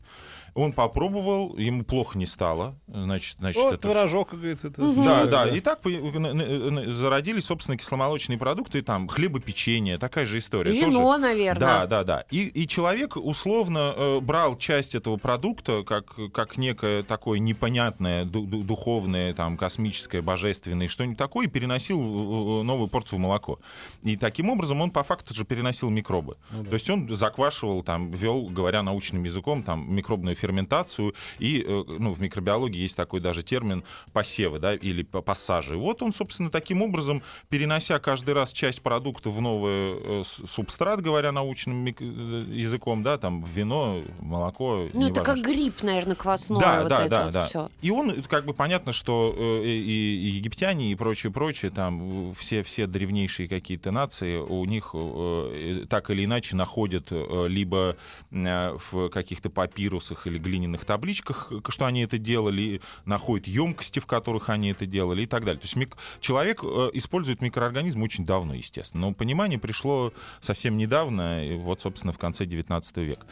Он 0.55 0.71
попробовал, 0.71 1.57
ему 1.57 1.83
плохо 1.83 2.17
не 2.17 2.25
стало. 2.25 2.75
Значит, 2.87 3.39
значит, 3.39 3.61
Вот 3.61 3.73
это... 3.73 3.81
творожок, 3.81 4.29
как 4.29 4.39
говорится. 4.39 4.67
это- 4.69 4.81
Да, 4.93 5.25
да. 5.25 5.49
И 5.49 5.59
так 5.59 5.79
зародились, 5.83 7.43
собственно, 7.43 7.77
кисломолочные 7.77 8.37
продукты, 8.37 8.81
там, 8.81 9.09
хлебопечение, 9.09 9.97
такая 9.97 10.25
же 10.25 10.37
история. 10.37 10.71
Вино, 10.71 11.03
Тоже- 11.03 11.21
наверное. 11.21 11.59
Да, 11.59 11.87
да, 11.87 12.03
да. 12.05 12.25
И, 12.31 12.45
и 12.47 12.67
человек 12.69 13.17
условно 13.17 13.93
э, 13.97 14.19
брал 14.21 14.57
часть 14.57 14.95
этого 14.95 15.17
продукта 15.17 15.83
как, 15.83 16.15
как 16.31 16.57
некое 16.57 17.03
такое 17.03 17.39
непонятное, 17.55 18.25
ду- 18.25 18.45
ду- 18.45 18.63
духовное, 18.63 19.33
там, 19.33 19.57
космическое, 19.57 20.21
божественное, 20.21 20.87
что-нибудь 20.87 21.17
такое, 21.17 21.47
и 21.47 21.49
переносил 21.49 21.99
э, 21.99 22.03
э, 22.03 22.63
новую 22.63 22.87
порцию 22.87 23.19
в 23.19 23.21
молоко. 23.21 23.59
И 24.03 24.17
таким 24.17 24.49
образом 24.49 24.81
он 24.81 24.91
по 24.91 25.03
факту 25.03 25.33
же 25.33 25.45
переносил 25.45 25.89
микробы. 25.89 26.35
Ну 26.51 26.63
да. 26.63 26.69
То 26.69 26.73
есть 26.75 26.89
он 26.89 27.09
заквашивал, 27.15 27.81
там, 27.83 28.11
вел, 28.11 28.47
говоря 28.49 28.83
научным 28.83 29.23
языком, 29.23 29.63
там, 29.63 29.93
микробную 29.95 30.35
ферментацию. 30.35 31.13
И 31.39 31.63
э, 31.65 31.83
ну, 31.99 32.11
в 32.11 32.21
микробиологии 32.21 32.81
есть 32.81 32.95
такой 32.97 33.19
даже 33.21 33.41
термин 33.43 33.83
посевы, 34.13 34.59
да, 34.59 34.75
или 34.75 35.03
по- 35.03 35.21
пассажи. 35.21 35.77
Вот 35.77 36.01
он, 36.01 36.13
собственно, 36.13 36.49
таким 36.49 36.81
образом, 36.81 37.21
перенося 37.49 37.99
каждый 37.99 38.33
раз 38.33 38.51
часть 38.51 38.81
продукта 38.81 39.29
в 39.29 39.41
новый 39.41 40.23
субстрат, 40.47 41.01
говоря 41.01 41.31
научным 41.31 41.85
языком, 41.85 43.03
да, 43.03 43.17
там, 43.17 43.43
вино, 43.43 44.01
молоко. 44.19 44.87
Ну, 44.93 45.07
это 45.07 45.21
неважно 45.21 45.23
как 45.23 45.41
грипп, 45.41 45.83
наверное, 45.83 46.15
квасное. 46.15 46.59
Да, 46.59 46.79
вот 46.81 46.89
да, 46.89 47.07
да, 47.07 47.23
вот 47.25 47.33
да. 47.33 47.44
Всё. 47.47 47.69
И 47.81 47.91
он, 47.91 48.23
как 48.23 48.45
бы 48.45 48.53
понятно, 48.53 48.93
что 48.93 49.33
э, 49.37 49.63
и, 49.65 50.15
и 50.15 50.27
египтяне, 50.37 50.91
и 50.91 50.95
прочее, 50.95 51.31
прочее, 51.31 51.71
там 51.71 52.33
все, 52.35 52.63
все 52.63 52.87
древнейшие 52.87 53.47
какие-то 53.47 53.91
нации, 53.91 54.37
у 54.37 54.65
них 54.65 54.91
э, 54.93 55.81
э, 55.83 55.85
так 55.87 56.09
или 56.09 56.25
иначе 56.25 56.55
находят 56.55 57.11
либо 57.11 57.97
в 58.31 59.09
каких-то 59.09 59.49
папирусах 59.49 60.27
или 60.27 60.37
глиняных 60.37 60.85
табличках, 60.85 61.51
что 61.69 61.85
они 61.85 62.01
это 62.03 62.17
делали, 62.17 62.81
находят 63.05 63.47
емкости, 63.47 63.99
в 63.99 64.05
которых 64.05 64.49
они 64.49 64.71
это 64.71 64.85
делали 64.85 65.23
и 65.23 65.25
так 65.25 65.45
далее. 65.45 65.59
То 65.59 65.65
есть 65.65 65.75
мик- 65.75 65.97
человек 66.19 66.63
использует 66.63 67.41
микроорганизм 67.41 68.01
очень 68.03 68.25
давно, 68.25 68.53
естественно, 68.53 69.07
но 69.07 69.13
понимание 69.13 69.59
пришло 69.59 70.13
совсем 70.41 70.77
недавно, 70.77 71.45
и 71.45 71.55
вот, 71.55 71.81
собственно, 71.81 72.13
в 72.13 72.17
конце 72.17 72.45
19 72.45 72.97
века. 72.97 73.25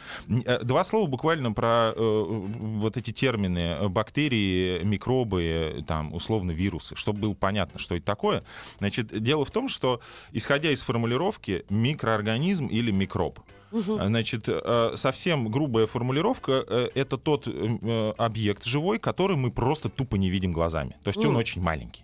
Два 0.62 0.84
слова 0.84 1.06
буквально 1.08 1.52
про 1.52 1.92
вот 1.94 2.96
эти 2.96 3.10
термины 3.10 3.88
бактерии, 4.04 4.82
микробы, 4.84 5.84
там, 5.86 6.12
условно, 6.14 6.50
вирусы, 6.50 6.94
чтобы 6.94 7.20
было 7.20 7.34
понятно, 7.34 7.78
что 7.78 7.96
это 7.96 8.04
такое. 8.04 8.42
Значит, 8.78 9.22
дело 9.22 9.44
в 9.44 9.50
том, 9.50 9.68
что, 9.68 10.00
исходя 10.32 10.70
из 10.70 10.82
формулировки, 10.82 11.64
микроорганизм 11.70 12.66
или 12.66 12.90
микроб. 12.90 13.40
Значит, 14.08 14.44
э, 14.46 14.92
совсем 14.96 15.48
грубая 15.48 15.86
формулировка 15.86 16.64
э,— 16.68 16.88
это 16.94 17.18
тот 17.18 17.48
э, 17.48 18.12
объект 18.16 18.64
живой, 18.64 18.98
который 18.98 19.36
мы 19.36 19.50
просто 19.50 19.88
тупо 19.88 20.16
не 20.16 20.30
видим 20.30 20.52
глазами. 20.52 20.96
То 21.02 21.08
есть 21.08 21.24
он 21.24 21.36
очень 21.36 21.60
маленький. 21.60 22.03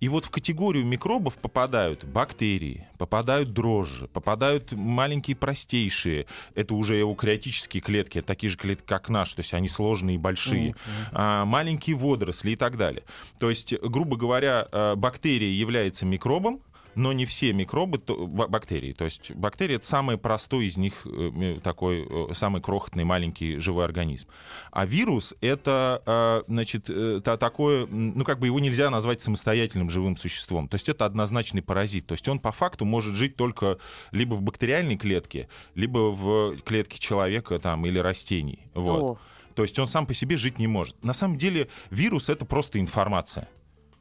И 0.00 0.08
вот 0.08 0.24
в 0.24 0.30
категорию 0.30 0.84
микробов 0.84 1.36
попадают 1.36 2.04
бактерии, 2.04 2.86
попадают 2.98 3.52
дрожжи, 3.52 4.08
попадают 4.08 4.72
маленькие 4.72 5.36
простейшие, 5.36 6.26
это 6.54 6.74
уже 6.74 7.00
эукариотические 7.00 7.80
клетки, 7.80 8.22
такие 8.22 8.50
же 8.50 8.56
клетки, 8.56 8.84
как 8.86 9.08
наш, 9.08 9.34
то 9.34 9.40
есть 9.40 9.54
они 9.54 9.68
сложные 9.68 10.16
и 10.16 10.18
большие, 10.18 10.74
а, 11.12 11.44
маленькие 11.44 11.96
водоросли 11.96 12.52
и 12.52 12.56
так 12.56 12.76
далее. 12.76 13.02
То 13.38 13.50
есть, 13.50 13.72
грубо 13.80 14.16
говоря, 14.16 14.66
э, 14.70 14.94
бактерия 14.96 15.50
является 15.50 16.06
микробом, 16.06 16.60
но 16.98 17.12
не 17.12 17.26
все 17.26 17.52
микробы 17.52 17.98
то- 17.98 18.26
ба- 18.26 18.48
бактерии. 18.48 18.92
То 18.92 19.04
есть 19.04 19.30
бактерии 19.30 19.76
это 19.76 19.86
самый 19.86 20.18
простой 20.18 20.66
из 20.66 20.76
них 20.76 21.06
э, 21.06 21.60
такой 21.62 22.04
э, 22.04 22.34
самый 22.34 22.60
крохотный 22.60 23.04
маленький 23.04 23.58
живой 23.58 23.84
организм. 23.84 24.26
А 24.72 24.84
вирус 24.84 25.32
это 25.40 26.02
э, 26.04 26.42
значит 26.52 26.90
э, 26.90 27.20
та- 27.24 27.36
такое, 27.36 27.86
ну 27.86 28.24
как 28.24 28.40
бы 28.40 28.46
его 28.46 28.58
нельзя 28.58 28.90
назвать 28.90 29.20
самостоятельным 29.20 29.90
живым 29.90 30.16
существом. 30.16 30.66
То 30.66 30.74
есть 30.74 30.88
это 30.88 31.04
однозначный 31.06 31.62
паразит. 31.62 32.06
То 32.06 32.14
есть 32.14 32.26
он 32.28 32.40
по 32.40 32.50
факту 32.50 32.84
может 32.84 33.14
жить 33.14 33.36
только 33.36 33.78
либо 34.10 34.34
в 34.34 34.42
бактериальной 34.42 34.96
клетке, 34.96 35.48
либо 35.76 36.10
в 36.10 36.56
клетке 36.62 36.98
человека 36.98 37.60
там 37.60 37.86
или 37.86 38.00
растений. 38.00 38.66
Вот. 38.74 39.02
О, 39.02 39.18
То 39.54 39.62
есть 39.62 39.78
он 39.78 39.86
сам 39.86 40.04
по 40.04 40.14
себе 40.14 40.36
жить 40.36 40.58
не 40.58 40.66
может. 40.66 41.04
На 41.04 41.14
самом 41.14 41.38
деле 41.38 41.68
вирус 41.90 42.28
это 42.28 42.44
просто 42.44 42.80
информация. 42.80 43.48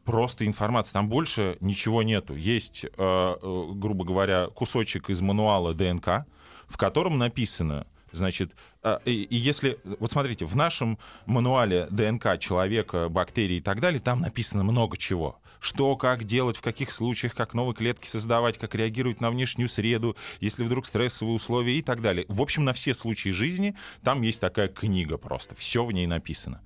Просто 0.08 0.46
информация. 0.46 0.94
Там 0.94 1.10
больше 1.10 1.58
ничего 1.60 2.02
нету. 2.02 2.34
Есть, 2.34 2.86
э, 2.86 2.90
э, 2.98 3.72
грубо 3.74 4.06
говоря, 4.06 4.48
кусочек 4.48 5.10
из 5.10 5.20
мануала 5.20 5.74
ДНК, 5.74 6.26
в 6.70 6.78
котором 6.78 7.18
написано, 7.18 7.86
значит, 8.14 8.54
э, 8.84 9.00
и, 9.04 9.28
если, 9.30 9.78
вот 10.00 10.10
смотрите, 10.10 10.46
в 10.46 10.56
нашем 10.56 10.98
мануале 11.26 11.88
ДНК 11.92 12.40
человека, 12.40 13.10
бактерий 13.10 13.58
и 13.58 13.62
так 13.62 13.82
далее, 13.82 14.00
там 14.00 14.22
написано 14.22 14.64
много 14.64 14.96
чего. 14.96 15.42
Что, 15.60 15.94
как 15.98 16.24
делать, 16.24 16.56
в 16.56 16.62
каких 16.62 16.94
случаях, 16.94 17.36
как 17.36 17.54
новые 17.54 17.76
клетки 17.76 18.08
создавать, 18.08 18.58
как 18.58 18.76
реагировать 18.76 19.20
на 19.20 19.30
внешнюю 19.30 19.68
среду, 19.68 20.16
если 20.40 20.64
вдруг 20.64 20.86
стрессовые 20.86 21.36
условия 21.36 21.78
и 21.78 21.82
так 21.82 22.02
далее. 22.02 22.26
В 22.30 22.42
общем, 22.42 22.64
на 22.64 22.72
все 22.72 22.94
случаи 22.94 23.32
жизни 23.32 23.76
там 24.04 24.22
есть 24.22 24.40
такая 24.40 24.70
книга 24.70 25.18
просто. 25.18 25.54
Все 25.56 25.84
в 25.84 25.92
ней 25.92 26.08
написано. 26.08 26.62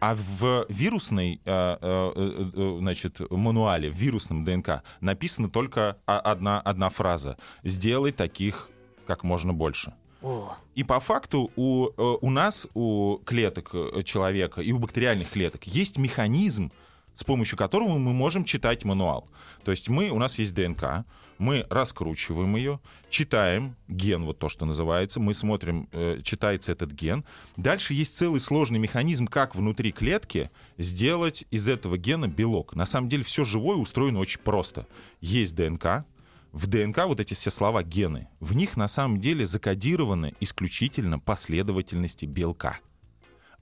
А 0.00 0.14
в 0.14 0.66
вирусной, 0.68 1.40
э, 1.44 1.76
э, 1.80 2.50
э, 2.54 2.76
значит, 2.80 3.20
мануале, 3.30 3.90
в 3.90 3.94
вирусном 3.96 4.44
ДНК 4.44 4.82
написана 5.00 5.48
только 5.48 5.98
одна, 6.06 6.60
одна 6.60 6.88
фраза. 6.88 7.36
«Сделай 7.64 8.12
таких 8.12 8.68
как 9.06 9.24
можно 9.24 9.52
больше». 9.52 9.94
о. 10.22 10.56
И 10.74 10.82
по 10.82 10.98
факту 11.00 11.50
у, 11.56 11.88
у 11.96 12.30
нас, 12.30 12.66
у 12.74 13.18
клеток 13.24 13.72
человека 14.04 14.60
и 14.60 14.72
у 14.72 14.78
бактериальных 14.78 15.30
клеток 15.30 15.64
есть 15.66 15.98
механизм, 15.98 16.72
с 17.14 17.24
помощью 17.24 17.56
которого 17.56 17.98
мы 17.98 18.12
можем 18.12 18.44
читать 18.44 18.84
мануал. 18.84 19.28
То 19.64 19.70
есть 19.70 19.88
мы, 19.88 20.10
у 20.10 20.18
нас 20.18 20.38
есть 20.38 20.54
ДНК, 20.54 21.04
мы 21.38 21.66
раскручиваем 21.70 22.56
ее, 22.56 22.80
читаем 23.10 23.76
ген, 23.88 24.24
вот 24.24 24.38
то, 24.38 24.48
что 24.48 24.64
называется, 24.66 25.20
мы 25.20 25.34
смотрим, 25.34 25.88
э, 25.92 26.20
читается 26.22 26.72
этот 26.72 26.92
ген. 26.92 27.24
Дальше 27.56 27.94
есть 27.94 28.16
целый 28.16 28.40
сложный 28.40 28.78
механизм, 28.78 29.26
как 29.26 29.54
внутри 29.54 29.92
клетки 29.92 30.50
сделать 30.78 31.44
из 31.50 31.68
этого 31.68 31.98
гена 31.98 32.28
белок. 32.28 32.74
На 32.74 32.86
самом 32.86 33.08
деле 33.08 33.24
все 33.24 33.44
живое 33.44 33.76
устроено 33.76 34.18
очень 34.18 34.40
просто. 34.40 34.86
Есть 35.20 35.54
ДНК, 35.54 36.04
в 36.52 36.68
ДНК 36.68 37.04
вот 37.06 37.20
эти 37.20 37.34
все 37.34 37.50
слова 37.50 37.82
гены, 37.82 38.28
в 38.40 38.56
них 38.56 38.78
на 38.78 38.88
самом 38.88 39.20
деле 39.20 39.46
закодированы 39.46 40.34
исключительно 40.40 41.18
последовательности 41.18 42.24
белка. 42.24 42.78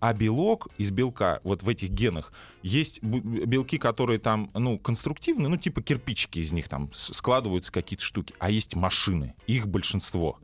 А 0.00 0.12
белок 0.12 0.68
из 0.76 0.90
белка, 0.90 1.40
вот 1.44 1.62
в 1.62 1.68
этих 1.68 1.90
генах, 1.90 2.32
есть 2.62 3.02
белки, 3.02 3.78
которые 3.78 4.18
там, 4.18 4.50
ну, 4.54 4.78
конструктивные, 4.78 5.48
ну, 5.48 5.56
типа 5.56 5.82
кирпичики 5.82 6.40
из 6.40 6.52
них 6.52 6.68
там 6.68 6.90
складываются 6.92 7.72
какие-то 7.72 8.04
штуки, 8.04 8.34
а 8.38 8.50
есть 8.50 8.76
машины, 8.76 9.34
их 9.46 9.66
большинство. 9.66 10.38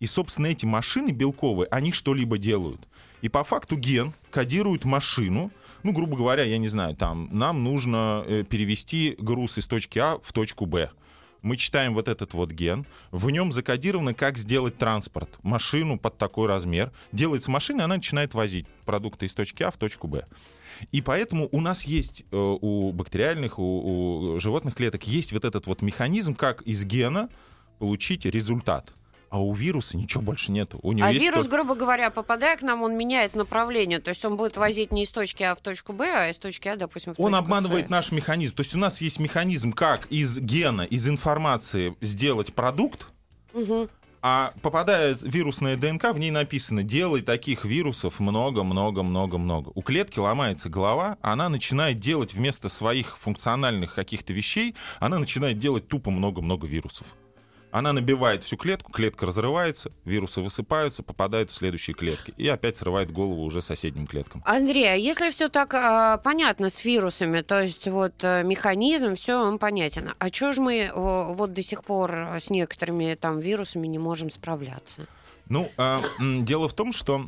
И, 0.00 0.06
собственно, 0.06 0.46
эти 0.46 0.64
машины 0.64 1.10
белковые, 1.10 1.68
они 1.70 1.92
что-либо 1.92 2.38
делают. 2.38 2.86
И 3.20 3.28
по 3.28 3.42
факту 3.42 3.76
ген 3.76 4.12
кодирует 4.30 4.84
машину, 4.84 5.50
ну, 5.82 5.92
грубо 5.92 6.16
говоря, 6.16 6.44
я 6.44 6.58
не 6.58 6.68
знаю, 6.68 6.94
там, 6.94 7.28
нам 7.32 7.64
нужно 7.64 8.24
э, 8.26 8.44
перевести 8.44 9.16
груз 9.18 9.58
из 9.58 9.66
точки 9.66 9.98
А 9.98 10.18
в 10.22 10.32
точку 10.32 10.66
Б. 10.66 10.90
Мы 11.42 11.56
читаем 11.56 11.94
вот 11.94 12.08
этот 12.08 12.34
вот 12.34 12.50
ген, 12.50 12.86
в 13.10 13.30
нем 13.30 13.52
закодировано, 13.52 14.14
как 14.14 14.38
сделать 14.38 14.76
транспорт, 14.76 15.38
машину 15.42 15.98
под 15.98 16.18
такой 16.18 16.48
размер. 16.48 16.92
Делается 17.12 17.50
машина, 17.50 17.84
она 17.84 17.96
начинает 17.96 18.34
возить 18.34 18.66
продукты 18.84 19.26
из 19.26 19.34
точки 19.34 19.62
А 19.62 19.70
в 19.70 19.76
точку 19.76 20.08
Б. 20.08 20.26
И 20.92 21.00
поэтому 21.00 21.48
у 21.52 21.60
нас 21.60 21.84
есть, 21.84 22.24
э, 22.30 22.36
у 22.36 22.92
бактериальных, 22.92 23.58
у, 23.58 24.34
у 24.34 24.40
животных 24.40 24.74
клеток, 24.74 25.06
есть 25.06 25.32
вот 25.32 25.44
этот 25.44 25.66
вот 25.66 25.82
механизм, 25.82 26.34
как 26.34 26.62
из 26.62 26.84
гена 26.84 27.28
получить 27.78 28.24
результат. 28.24 28.92
А 29.30 29.40
у 29.40 29.52
вируса 29.52 29.96
ничего 29.96 30.22
больше 30.22 30.52
нету. 30.52 30.78
У 30.82 30.92
него 30.92 31.06
А 31.06 31.12
есть 31.12 31.22
вирус, 31.22 31.40
только- 31.44 31.56
грубо 31.56 31.74
говоря, 31.74 32.08
попадая 32.10 32.56
к 32.56 32.62
нам, 32.62 32.82
он 32.82 32.96
меняет 32.96 33.34
направление. 33.34 33.98
То 33.98 34.08
есть 34.10 34.24
он 34.24 34.36
будет 34.36 34.56
возить 34.56 34.90
не 34.90 35.02
из 35.02 35.10
точки 35.10 35.42
А 35.42 35.54
в 35.54 35.60
точку 35.60 35.92
Б, 35.92 36.06
а 36.10 36.30
из 36.30 36.38
точки 36.38 36.68
А, 36.68 36.76
допустим, 36.76 37.14
в 37.14 37.20
Он 37.20 37.32
точку 37.32 37.44
обманывает 37.44 37.86
С. 37.86 37.90
наш 37.90 38.10
механизм. 38.10 38.54
То 38.54 38.62
есть 38.62 38.74
у 38.74 38.78
нас 38.78 39.00
есть 39.02 39.18
механизм, 39.18 39.72
как 39.72 40.06
из 40.06 40.38
гена, 40.38 40.82
из 40.82 41.06
информации 41.08 41.94
сделать 42.00 42.54
продукт, 42.54 43.08
Мгм. 43.52 43.90
а 44.22 44.52
попадает 44.62 45.18
вирусная 45.20 45.76
ДНК, 45.76 46.12
в 46.12 46.18
ней 46.18 46.30
написано 46.30 46.82
«делай 46.82 47.20
таких 47.20 47.64
вирусов 47.66 48.20
много-много-много-много». 48.20 49.70
У 49.74 49.82
клетки 49.82 50.18
ломается 50.18 50.68
голова, 50.70 51.18
она 51.20 51.48
начинает 51.50 52.00
делать 52.00 52.32
вместо 52.34 52.68
своих 52.68 53.18
функциональных 53.18 53.94
каких-то 53.94 54.32
вещей, 54.32 54.74
она 55.00 55.18
начинает 55.18 55.58
делать 55.58 55.86
тупо 55.88 56.10
много-много 56.10 56.66
вирусов. 56.66 57.06
Она 57.78 57.92
набивает 57.92 58.42
всю 58.42 58.56
клетку, 58.56 58.90
клетка 58.90 59.24
разрывается, 59.24 59.92
вирусы 60.04 60.40
высыпаются, 60.40 61.04
попадают 61.04 61.52
в 61.52 61.54
следующие 61.54 61.94
клетки. 61.94 62.34
И 62.36 62.48
опять 62.48 62.76
срывает 62.76 63.12
голову 63.12 63.44
уже 63.44 63.62
соседним 63.62 64.08
клеткам. 64.08 64.42
Андрей, 64.44 64.92
а 64.92 64.96
если 64.96 65.30
все 65.30 65.48
так 65.48 65.74
а, 65.74 66.18
понятно 66.18 66.70
с 66.70 66.84
вирусами, 66.84 67.40
то 67.42 67.62
есть 67.62 67.86
вот 67.86 68.14
а, 68.22 68.42
механизм, 68.42 69.14
все 69.14 69.40
он 69.40 69.60
понятен. 69.60 70.12
А 70.18 70.28
что 70.28 70.50
же 70.50 70.60
мы 70.60 70.90
вот 70.92 71.52
до 71.52 71.62
сих 71.62 71.84
пор 71.84 72.10
с 72.40 72.50
некоторыми 72.50 73.14
там 73.14 73.38
вирусами 73.38 73.86
не 73.86 74.00
можем 74.00 74.30
справляться? 74.30 75.06
Ну, 75.48 75.70
м, 75.78 76.44
дело 76.44 76.66
в 76.66 76.74
том, 76.74 76.92
что 76.92 77.26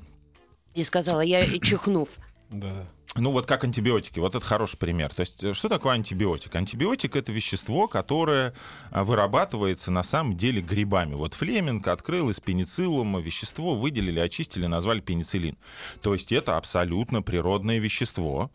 И 0.74 0.82
сказала 0.82 1.20
я, 1.20 1.46
чихнув. 1.60 2.08
Да. 2.50 2.86
Ну 3.16 3.32
вот 3.32 3.46
как 3.46 3.64
антибиотики, 3.64 4.20
вот 4.20 4.34
это 4.34 4.44
хороший 4.44 4.76
пример. 4.76 5.12
То 5.12 5.20
есть 5.20 5.42
э, 5.42 5.52
что 5.52 5.68
такое 5.68 5.94
антибиотик? 5.94 6.54
Антибиотик 6.54 7.16
это 7.16 7.32
вещество, 7.32 7.88
которое 7.88 8.54
а, 8.90 9.04
вырабатывается 9.04 9.90
на 9.90 10.04
самом 10.04 10.36
деле 10.36 10.60
грибами. 10.60 11.14
Вот 11.14 11.34
Флеминг 11.34 11.86
открыл 11.88 12.30
из 12.30 12.38
пенициллума 12.38 13.20
вещество, 13.20 13.74
выделили, 13.74 14.20
очистили, 14.20 14.66
назвали 14.66 15.00
пенициллин. 15.00 15.56
То 16.02 16.14
есть 16.14 16.30
это 16.30 16.56
абсолютно 16.56 17.22
природное 17.22 17.78
вещество. 17.78 18.50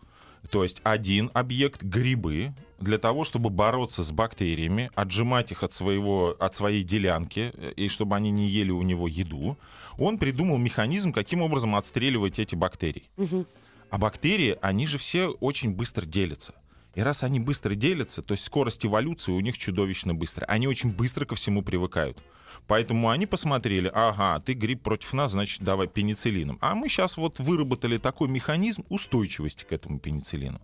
То 0.49 0.63
есть 0.63 0.79
один 0.83 1.31
объект 1.33 1.81
грибы 1.83 2.53
для 2.79 2.97
того, 2.97 3.23
чтобы 3.23 3.49
бороться 3.49 4.03
с 4.03 4.11
бактериями, 4.11 4.91
отжимать 4.95 5.51
их 5.51 5.63
от, 5.63 5.73
своего, 5.73 6.35
от 6.39 6.55
своей 6.55 6.83
делянки, 6.83 7.51
э, 7.53 7.71
и 7.75 7.89
чтобы 7.89 8.15
они 8.15 8.31
не 8.31 8.49
ели 8.49 8.71
у 8.71 8.81
него 8.83 9.07
еду, 9.07 9.57
он 9.97 10.17
придумал 10.17 10.57
механизм, 10.57 11.13
каким 11.13 11.41
образом 11.41 11.75
отстреливать 11.75 12.39
эти 12.39 12.55
бактерии. 12.55 13.03
Мгм. 13.17 13.45
А 13.95 13.97
бактерии, 13.97 14.57
они 14.61 14.87
же 14.87 14.97
все 14.97 15.27
очень 15.27 15.73
быстро 15.73 16.05
делятся. 16.05 16.53
И 16.95 17.01
раз 17.01 17.23
они 17.23 17.39
быстро 17.39 17.75
делятся, 17.75 18.21
то 18.21 18.33
есть 18.33 18.43
скорость 18.43 18.85
эволюции 18.85 19.31
у 19.31 19.39
них 19.39 19.57
чудовищно 19.57 20.13
быстрая. 20.13 20.45
Они 20.49 20.67
очень 20.67 20.91
быстро 20.91 21.23
ко 21.23 21.35
всему 21.35 21.61
привыкают. 21.61 22.21
Поэтому 22.67 23.09
они 23.09 23.25
посмотрели, 23.25 23.89
ага, 23.93 24.41
ты 24.41 24.51
гриб 24.51 24.83
против 24.83 25.13
нас, 25.13 25.31
значит, 25.31 25.61
давай 25.61 25.87
пенициллином. 25.87 26.57
А 26.59 26.75
мы 26.75 26.89
сейчас 26.89 27.15
вот 27.15 27.39
выработали 27.39 27.97
такой 27.97 28.27
механизм 28.27 28.83
устойчивости 28.89 29.63
к 29.63 29.71
этому 29.71 29.99
пенициллину. 29.99 30.59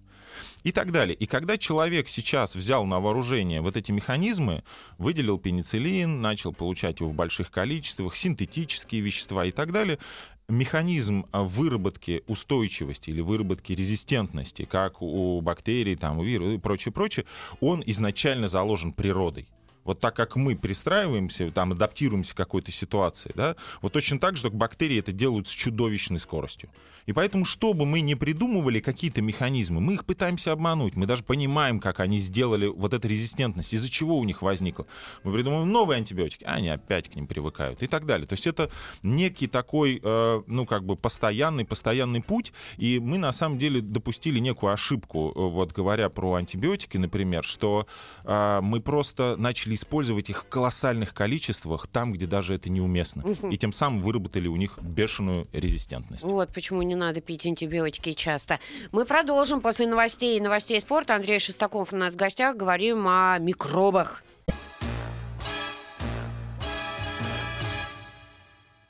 И 0.63 0.73
так 0.73 0.91
далее. 0.91 1.15
И 1.15 1.25
когда 1.25 1.57
человек 1.57 2.09
сейчас 2.09 2.55
взял 2.55 2.85
на 2.85 2.99
вооружение 2.99 3.61
вот 3.61 3.77
эти 3.77 3.93
механизмы, 3.93 4.63
выделил 4.97 5.37
пенициллин, 5.37 6.21
начал 6.21 6.51
получать 6.51 6.99
его 6.99 7.09
в 7.09 7.13
больших 7.13 7.49
количествах, 7.49 8.17
синтетические 8.17 8.99
вещества 9.01 9.45
и 9.45 9.51
так 9.51 9.71
далее, 9.71 9.99
механизм 10.47 11.25
а, 11.31 11.43
выработки 11.43 12.23
устойчивости 12.27 13.09
или 13.09 13.21
выработки 13.21 13.73
резистентности, 13.73 14.65
как 14.65 15.01
у 15.01 15.39
бактерий, 15.41 15.95
там, 15.95 16.19
у 16.19 16.23
вирусов 16.23 16.55
и 16.55 16.59
прочее, 16.59 16.91
прочее, 16.91 17.25
он 17.59 17.83
изначально 17.85 18.47
заложен 18.47 18.93
природой. 18.93 19.47
Вот 19.83 19.99
так 19.99 20.15
как 20.15 20.35
мы 20.35 20.55
пристраиваемся, 20.55 21.51
там, 21.51 21.71
адаптируемся 21.71 22.33
к 22.33 22.37
какой-то 22.37 22.71
ситуации, 22.71 23.31
да, 23.35 23.55
вот 23.81 23.93
точно 23.93 24.19
так 24.19 24.35
же, 24.35 24.43
только 24.43 24.57
бактерии 24.57 24.99
это 24.99 25.11
делают 25.11 25.47
с 25.47 25.51
чудовищной 25.51 26.19
скоростью. 26.19 26.69
И 27.05 27.13
поэтому, 27.13 27.45
что 27.45 27.73
бы 27.73 27.85
мы 27.85 28.01
ни 28.01 28.13
придумывали 28.13 28.79
какие-то 28.79 29.21
механизмы, 29.21 29.81
мы 29.81 29.95
их 29.95 30.05
пытаемся 30.05 30.51
обмануть. 30.51 30.95
Мы 30.95 31.05
даже 31.05 31.23
понимаем, 31.23 31.79
как 31.79 31.99
они 31.99 32.19
сделали 32.19 32.67
вот 32.67 32.93
эту 32.93 33.07
резистентность, 33.07 33.73
из-за 33.73 33.89
чего 33.89 34.17
у 34.17 34.23
них 34.23 34.41
возникла. 34.41 34.85
Мы 35.23 35.33
придумываем 35.33 35.71
новые 35.71 35.97
антибиотики, 35.97 36.43
а 36.43 36.55
они 36.55 36.69
опять 36.69 37.09
к 37.09 37.15
ним 37.15 37.27
привыкают 37.27 37.81
и 37.83 37.87
так 37.87 38.05
далее. 38.05 38.27
То 38.27 38.33
есть 38.33 38.47
это 38.47 38.69
некий 39.03 39.47
такой, 39.47 39.99
э, 40.01 40.43
ну, 40.45 40.65
как 40.65 40.85
бы 40.85 40.95
постоянный, 40.95 41.65
постоянный 41.65 42.21
путь. 42.21 42.53
И 42.77 42.99
мы, 42.99 43.17
на 43.17 43.31
самом 43.31 43.57
деле, 43.57 43.81
допустили 43.81 44.39
некую 44.39 44.73
ошибку, 44.73 45.31
э, 45.35 45.39
вот 45.39 45.71
говоря 45.71 46.09
про 46.09 46.35
антибиотики, 46.35 46.97
например, 46.97 47.43
что 47.43 47.87
э, 48.23 48.59
мы 48.61 48.79
просто 48.79 49.35
начали 49.71 49.75
использовать 49.75 50.29
их 50.29 50.43
в 50.43 50.49
колоссальных 50.49 51.13
количествах 51.13 51.87
там, 51.87 52.13
где 52.13 52.25
даже 52.25 52.53
это 52.55 52.69
неуместно. 52.69 53.23
И 53.51 53.57
тем 53.57 53.73
самым 53.73 54.01
выработали 54.01 54.47
у 54.47 54.55
них 54.55 54.77
бешеную 54.81 55.47
резистентность. 55.53 56.23
Вот 56.23 56.53
почему 56.53 56.81
не 56.83 56.95
надо 56.95 57.21
пить 57.21 57.45
антибиотики 57.45 58.13
часто. 58.13 58.59
Мы 58.91 59.05
продолжим 59.05 59.61
после 59.61 59.87
новостей 59.87 60.37
и 60.37 60.41
новостей 60.41 60.79
спорта. 60.81 61.15
Андрей 61.15 61.39
Шестаков 61.39 61.93
у 61.93 61.95
нас 61.95 62.13
в 62.13 62.17
гостях. 62.17 62.55
Говорим 62.55 63.07
о 63.07 63.37
микробах. 63.39 64.23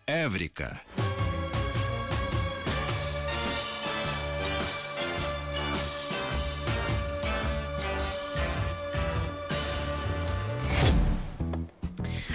Эврика. 0.07 0.81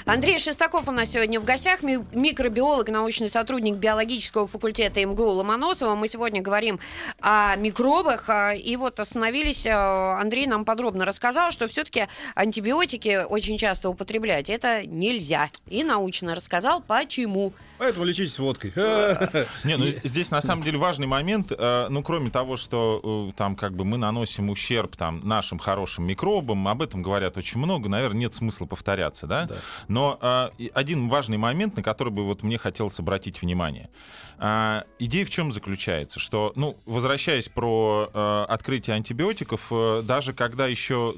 Андрей 0.08 0.38
Шестаков 0.38 0.86
у 0.86 0.92
нас 0.92 1.10
сегодня 1.10 1.40
в 1.40 1.44
гостях, 1.44 1.82
ми- 1.82 1.98
микробиолог, 2.12 2.88
научный 2.88 3.28
сотрудник 3.28 3.74
биологического 3.74 4.46
факультета 4.46 5.04
МГУ 5.04 5.24
Ломоносова. 5.24 5.96
Мы 5.96 6.06
сегодня 6.06 6.40
говорим 6.40 6.78
о 7.20 7.56
микробах, 7.56 8.28
а, 8.28 8.54
и 8.54 8.76
вот 8.76 9.00
остановились, 9.00 9.66
а, 9.66 10.20
Андрей 10.20 10.46
нам 10.46 10.64
подробно 10.64 11.06
рассказал, 11.06 11.50
что 11.50 11.66
все-таки 11.66 12.06
антибиотики 12.36 13.24
очень 13.28 13.58
часто 13.58 13.90
употреблять 13.90 14.48
это 14.48 14.86
нельзя. 14.86 15.50
И 15.66 15.82
научно 15.82 16.36
рассказал, 16.36 16.82
почему. 16.86 17.52
Поэтому 17.78 18.04
лечитесь 18.04 18.38
водкой. 18.38 18.72
Не, 19.64 19.76
ну 19.76 19.86
здесь 19.86 20.30
на 20.30 20.40
самом 20.40 20.62
деле 20.62 20.78
важный 20.78 21.06
момент, 21.06 21.52
э, 21.56 21.86
ну 21.90 22.02
кроме 22.02 22.30
того, 22.30 22.56
что 22.56 23.30
э, 23.30 23.36
там 23.36 23.56
как 23.56 23.74
бы 23.74 23.84
мы 23.84 23.98
наносим 23.98 24.50
ущерб 24.50 24.96
там 24.96 25.26
нашим 25.26 25.58
хорошим 25.58 26.06
микробам, 26.06 26.68
об 26.68 26.82
этом 26.82 27.02
говорят 27.02 27.36
очень 27.36 27.58
много, 27.58 27.88
наверное, 27.88 28.20
нет 28.20 28.34
смысла 28.34 28.66
повторяться, 28.66 29.26
да? 29.26 29.46
Да. 29.46 29.56
Но 29.88 30.18
э, 30.20 30.68
один 30.74 31.08
важный 31.08 31.36
момент, 31.36 31.76
на 31.76 31.82
который 31.82 32.12
бы 32.12 32.24
вот 32.24 32.42
мне 32.42 32.58
хотелось 32.58 32.98
обратить 32.98 33.42
внимание. 33.42 33.90
Идея 34.38 35.24
в 35.24 35.30
чем 35.30 35.50
заключается? 35.50 36.20
Что, 36.20 36.52
ну, 36.56 36.76
возвращаясь 36.84 37.48
про 37.48 38.44
открытие 38.48 38.94
антибиотиков, 38.94 39.72
даже 40.04 40.34
когда 40.34 40.66
еще 40.66 41.14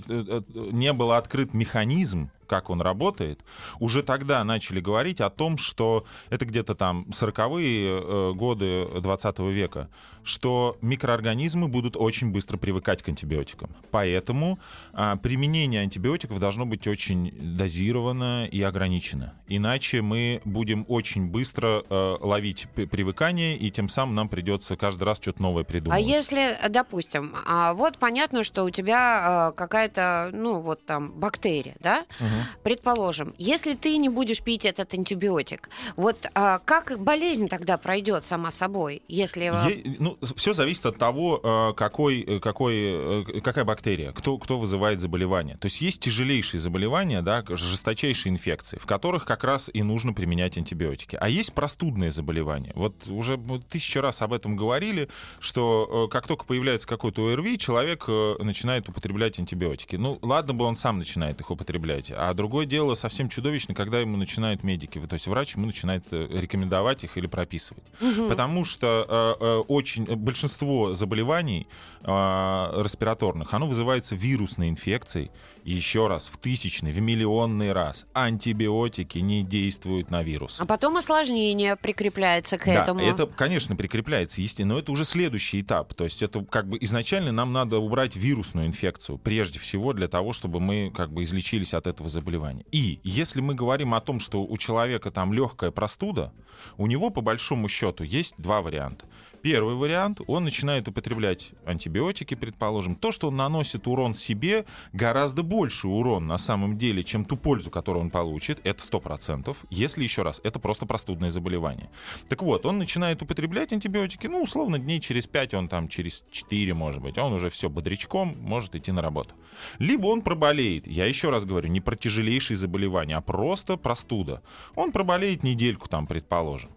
не 0.46 0.92
был 0.92 1.10
открыт 1.10 1.52
механизм, 1.52 2.30
как 2.48 2.70
он 2.70 2.80
работает, 2.80 3.44
уже 3.78 4.02
тогда 4.02 4.42
начали 4.42 4.80
говорить 4.80 5.20
о 5.20 5.30
том, 5.30 5.58
что 5.58 6.04
это 6.30 6.44
где-то 6.44 6.74
там 6.74 7.06
40-е 7.11 7.88
э, 7.90 8.32
годы 8.34 8.88
20 9.00 9.38
века, 9.38 9.88
что 10.28 10.76
микроорганизмы 10.82 11.68
будут 11.68 11.96
очень 11.96 12.30
быстро 12.30 12.56
привыкать 12.56 13.02
к 13.02 13.08
антибиотикам. 13.08 13.70
Поэтому 13.90 14.58
а, 14.92 15.16
применение 15.16 15.80
антибиотиков 15.80 16.38
должно 16.38 16.66
быть 16.66 16.86
очень 16.86 17.32
дозировано 17.56 18.46
и 18.46 18.60
ограничено. 18.62 19.34
Иначе 19.48 20.02
мы 20.02 20.40
будем 20.44 20.84
очень 20.88 21.26
быстро 21.28 21.82
э, 21.88 22.16
ловить 22.20 22.66
привыкание, 22.74 23.56
и 23.56 23.70
тем 23.70 23.88
самым 23.88 24.14
нам 24.14 24.28
придется 24.28 24.76
каждый 24.76 25.04
раз 25.04 25.18
что-то 25.18 25.40
новое 25.42 25.62
А 25.62 25.64
придумывать. 25.64 26.04
если, 26.04 26.58
допустим, 26.68 27.34
а 27.46 27.72
вот 27.72 27.98
понятно, 27.98 28.44
что 28.44 28.64
у 28.64 28.70
тебя 28.70 29.48
а, 29.48 29.52
какая-то, 29.52 30.30
ну 30.34 30.60
вот 30.60 30.84
там, 30.84 31.12
бактерия, 31.12 31.76
да? 31.80 32.04
Мгм. 32.20 32.28
Предположим, 32.62 33.34
если 33.38 33.74
ты 33.74 33.96
не 33.96 34.08
будешь 34.10 34.42
пить 34.42 34.64
этот 34.66 34.92
антибиотик, 34.92 35.70
вот 35.96 36.26
а, 36.34 36.58
как 36.58 36.98
болезнь 36.98 37.48
тогда 37.48 37.78
пройдет 37.78 38.26
сама 38.26 38.50
собой, 38.50 39.02
если... 39.08 39.44
а, 39.52 39.68
Е- 39.68 39.96
ну, 39.98 40.17
все 40.37 40.54
зависит 40.54 40.87
от 40.87 40.98
того, 40.98 41.40
э, 41.42 41.72
какой, 41.76 42.20
э, 42.20 42.40
какой, 42.40 42.74
э, 42.76 43.40
какая 43.42 43.64
бактерия, 43.64 44.12
кто, 44.12 44.38
кто 44.38 44.59
вызывает 44.59 45.00
заболевание. 45.00 45.57
То 45.57 45.66
есть 45.66 45.81
есть 45.81 46.00
тяжелейшие 46.00 46.61
заболевания, 46.61 47.22
да, 47.22 47.44
жесточайшие 47.48 48.33
инфекции, 48.33 48.78
в 48.78 48.87
которых 48.87 49.24
как 49.24 49.44
раз 49.44 49.70
и 49.72 49.83
нужно 49.83 50.12
применять 50.12 50.57
антибиотики. 50.59 51.16
А 51.20 51.28
есть 51.28 51.52
простудные 51.52 52.11
заболевания. 52.11 52.72
Вот 52.74 53.07
уже 53.09 53.38
тысячу 53.68 54.00
раз 54.00 54.22
об 54.22 54.33
этом 54.33 54.57
говорили, 54.57 55.09
что 55.40 56.09
как 56.11 56.26
только 56.26 56.44
появляется 56.44 56.87
какой-то 56.87 57.28
ОРВИ, 57.33 57.59
человек 57.59 58.07
начинает 58.09 58.88
употреблять 58.88 59.38
антибиотики. 59.38 59.96
Ну, 59.96 60.18
ладно 60.22 60.54
бы 60.54 60.64
он 60.64 60.76
сам 60.76 60.98
начинает 60.98 61.40
их 61.40 61.50
употреблять, 61.50 62.12
а 62.14 62.33
другое 62.35 62.66
дело 62.66 62.94
совсем 62.94 63.28
чудовищно, 63.28 63.74
когда 63.74 64.00
ему 64.00 64.16
начинают 64.16 64.62
медики, 64.62 65.00
то 65.00 65.14
есть 65.14 65.26
врач 65.26 65.54
ему 65.54 65.66
начинает 65.66 66.04
рекомендовать 66.12 67.04
их 67.04 67.16
или 67.16 67.26
прописывать. 67.26 67.85
Потому 68.28 68.64
что 68.64 69.37
э, 69.40 69.44
э, 69.44 69.57
очень 69.68 69.97
э, 70.06 70.14
большинство 70.16 70.94
заболеваний 70.94 71.66
э, 72.02 72.06
респираторных, 72.08 73.54
оно 73.54 73.66
вызывается 73.66 74.14
вирусной 74.14 74.68
инфекцией. 74.68 75.30
И 75.64 75.72
еще 75.72 76.06
раз, 76.06 76.28
в 76.32 76.38
тысячный, 76.38 76.92
в 76.92 77.00
миллионный 77.00 77.72
раз 77.72 78.06
антибиотики 78.14 79.18
не 79.18 79.42
действуют 79.42 80.11
на 80.11 80.22
вирус. 80.22 80.56
А 80.61 80.64
потом 80.64 80.96
осложнение 80.96 81.76
прикрепляется 81.76 82.56
к 82.56 82.64
Да, 82.64 82.82
этому. 82.84 83.00
это, 83.00 83.26
конечно, 83.26 83.76
прикрепляется, 83.76 84.40
естественно, 84.40 84.74
но 84.74 84.80
это 84.80 84.92
уже 84.92 85.04
следующий 85.04 85.61
этап. 85.61 85.92
То 85.94 86.04
есть 86.04 86.22
это 86.22 86.42
как 86.44 86.68
бы 86.68 86.78
изначально 86.80 87.32
нам 87.32 87.52
надо 87.52 87.78
убрать 87.78 88.16
вирусную 88.16 88.66
инфекцию, 88.66 89.18
прежде 89.18 89.58
всего 89.58 89.92
для 89.92 90.08
того, 90.08 90.32
чтобы 90.32 90.58
мы 90.61 90.90
как 90.94 91.12
бы 91.12 91.22
излечились 91.24 91.74
от 91.74 91.87
этого 91.87 92.08
заболевания. 92.08 92.64
И 92.72 93.00
если 93.02 93.40
мы 93.40 93.54
говорим 93.54 93.92
о 93.92 94.00
том, 94.00 94.20
что 94.20 94.42
у 94.42 94.56
человека 94.56 95.11
там 95.11 95.32
легкая 95.34 95.70
простуда, 95.70 96.32
у 96.76 96.87
него 96.87 97.11
по 97.11 97.20
большому 97.20 97.68
счету 97.68 98.04
есть 98.04 98.34
два 98.38 98.62
варианта. 98.62 99.04
Первый 99.42 99.77
вариант, 99.77 100.20
он 100.27 100.44
начинает 100.44 100.88
употреблять 100.88 101.53
антибиотики, 101.64 102.35
предположим. 102.35 102.96
То, 102.96 103.12
что 103.12 103.29
он 103.29 103.37
наносит 103.37 103.87
урон 103.87 104.14
себе, 104.14 104.64
гораздо 104.92 105.42
больше 105.42 105.87
урон 105.87 106.27
на 106.27 106.38
самом 106.38 106.77
деле, 106.77 107.05
чем 107.05 107.24
ту 107.24 107.37
пользу, 107.37 107.70
которую 107.70 108.05
он 108.05 108.11
получит, 108.11 108.59
это 108.64 108.83
100%. 108.83 109.57
Если, 109.70 110.03
еще 110.03 110.22
раз, 110.22 110.40
это 110.42 110.59
просто 110.59 110.87
простудное 110.87 111.31
заболевание. 111.31 111.90
Так 112.29 112.42
вот, 112.42 112.66
он 112.66 112.79
начинает 112.79 113.22
употреблять 113.22 113.72
антибиотики, 113.72 114.27
ну, 114.27 114.42
условно, 114.42 114.79
дней 114.79 115.01
через 115.01 115.27
5, 115.27 115.55
он 115.55 115.68
там 115.68 115.88
через 115.88 116.24
4, 116.31 116.74
может 116.74 117.01
быть, 117.01 117.16
он 117.18 117.33
уже 117.33 117.51
все 117.51 117.68
бодрячком, 117.68 118.37
может 118.40 118.74
идти 118.74 118.90
на 118.92 119.03
работу. 119.03 119.35
Либо 119.79 120.07
он 120.07 120.22
проболеет, 120.22 120.87
я 120.87 121.07
еще 121.07 121.31
раз 121.31 121.44
говорю, 121.44 121.68
не 121.68 121.81
про 121.81 121.96
тяжелейшие 121.96 122.57
заболевания, 122.57 123.16
а 123.16 123.20
просто 123.20 123.77
простуда. 123.77 124.42
Он 124.74 124.92
проболеет 124.92 125.42
недельку 125.42 125.88
там, 125.88 126.07
предположим. 126.07 126.70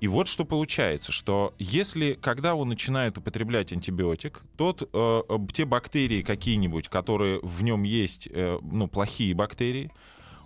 И 0.00 0.08
вот 0.08 0.28
что 0.28 0.44
получается, 0.44 1.10
что 1.10 1.54
если, 1.58 2.14
когда 2.14 2.54
он 2.54 2.68
начинает 2.68 3.16
употреблять 3.16 3.72
антибиотик, 3.72 4.42
тот, 4.56 4.82
э, 4.82 5.22
э, 5.28 5.38
те 5.52 5.64
бактерии 5.64 6.22
какие-нибудь, 6.22 6.88
которые 6.88 7.40
в 7.42 7.62
нем 7.62 7.82
есть, 7.82 8.28
э, 8.30 8.58
ну, 8.62 8.88
плохие 8.88 9.34
бактерии, 9.34 9.90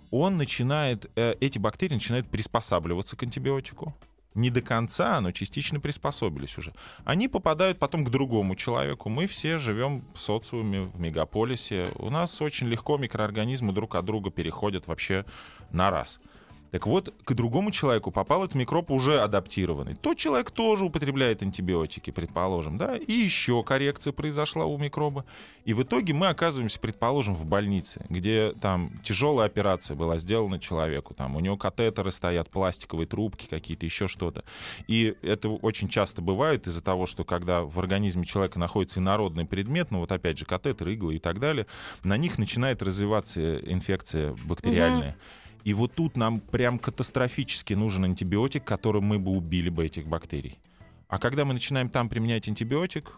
он 0.09 0.37
начинает, 0.37 1.11
э, 1.15 1.35
эти 1.41 1.57
бактерии 1.57 1.95
начинают 1.95 2.29
приспосабливаться 2.29 3.15
к 3.17 3.23
антибиотику. 3.23 3.93
Не 4.33 4.49
до 4.49 4.61
конца, 4.61 5.19
но 5.19 5.33
частично 5.33 5.81
приспособились 5.81 6.57
уже. 6.57 6.73
Они 7.03 7.27
попадают 7.27 7.79
потом 7.79 8.05
к 8.05 8.09
другому 8.09 8.55
человеку. 8.55 9.09
Мы 9.09 9.27
все 9.27 9.59
живем 9.59 10.05
в 10.13 10.21
социуме, 10.21 10.83
в 10.83 10.97
мегаполисе. 10.97 11.89
У 11.95 12.09
нас 12.09 12.41
очень 12.41 12.67
легко 12.67 12.97
микроорганизмы 12.97 13.73
друг 13.73 13.95
от 13.95 14.05
друга 14.05 14.31
переходят 14.31 14.87
вообще 14.87 15.25
на 15.71 15.91
раз. 15.91 16.21
Так 16.71 16.87
вот, 16.87 17.13
к 17.25 17.33
другому 17.33 17.71
человеку 17.71 18.11
попал 18.11 18.45
этот 18.45 18.55
микроб 18.55 18.91
уже 18.91 19.19
адаптированный. 19.19 19.95
Тот 19.95 20.17
человек 20.17 20.51
тоже 20.51 20.85
употребляет 20.85 21.43
антибиотики, 21.43 22.11
предположим, 22.11 22.77
да, 22.77 22.95
и 22.95 23.11
еще 23.11 23.61
коррекция 23.61 24.13
произошла 24.13 24.65
у 24.65 24.77
микроба. 24.77 25.25
И 25.65 25.73
в 25.73 25.83
итоге 25.83 26.13
мы 26.13 26.27
оказываемся, 26.27 26.79
предположим, 26.79 27.35
в 27.35 27.45
больнице, 27.45 28.05
где 28.09 28.53
там 28.53 28.91
тяжелая 29.03 29.47
операция 29.47 29.95
была 29.95 30.17
сделана 30.17 30.59
человеку, 30.59 31.13
там 31.13 31.35
у 31.35 31.39
него 31.39 31.57
катетеры 31.57 32.11
стоят, 32.11 32.49
пластиковые 32.49 33.05
трубки 33.05 33.47
какие-то, 33.47 33.85
еще 33.85 34.07
что-то. 34.07 34.43
И 34.87 35.15
это 35.21 35.49
очень 35.49 35.89
часто 35.89 36.21
бывает 36.21 36.67
из-за 36.67 36.81
того, 36.81 37.05
что 37.05 37.25
когда 37.25 37.63
в 37.63 37.77
организме 37.79 38.23
человека 38.23 38.57
находится 38.57 39.01
инородный 39.01 39.45
предмет, 39.45 39.91
ну 39.91 39.99
вот 39.99 40.11
опять 40.11 40.37
же 40.37 40.45
катетер, 40.45 40.87
иглы 40.89 41.15
и 41.15 41.19
так 41.19 41.39
далее, 41.39 41.67
на 42.03 42.17
них 42.17 42.37
начинает 42.37 42.81
развиваться 42.81 43.57
инфекция 43.59 44.35
бактериальная. 44.45 45.11
Угу. 45.11 45.17
И 45.63 45.73
вот 45.73 45.93
тут 45.93 46.17
нам 46.17 46.39
прям 46.39 46.79
катастрофически 46.79 47.73
нужен 47.73 48.05
антибиотик, 48.05 48.63
которым 48.63 49.05
мы 49.05 49.19
бы 49.19 49.31
убили 49.31 49.69
бы 49.69 49.85
этих 49.85 50.07
бактерий. 50.07 50.57
А 51.07 51.19
когда 51.19 51.45
мы 51.45 51.53
начинаем 51.53 51.89
там 51.89 52.09
применять 52.09 52.47
антибиотик, 52.47 53.11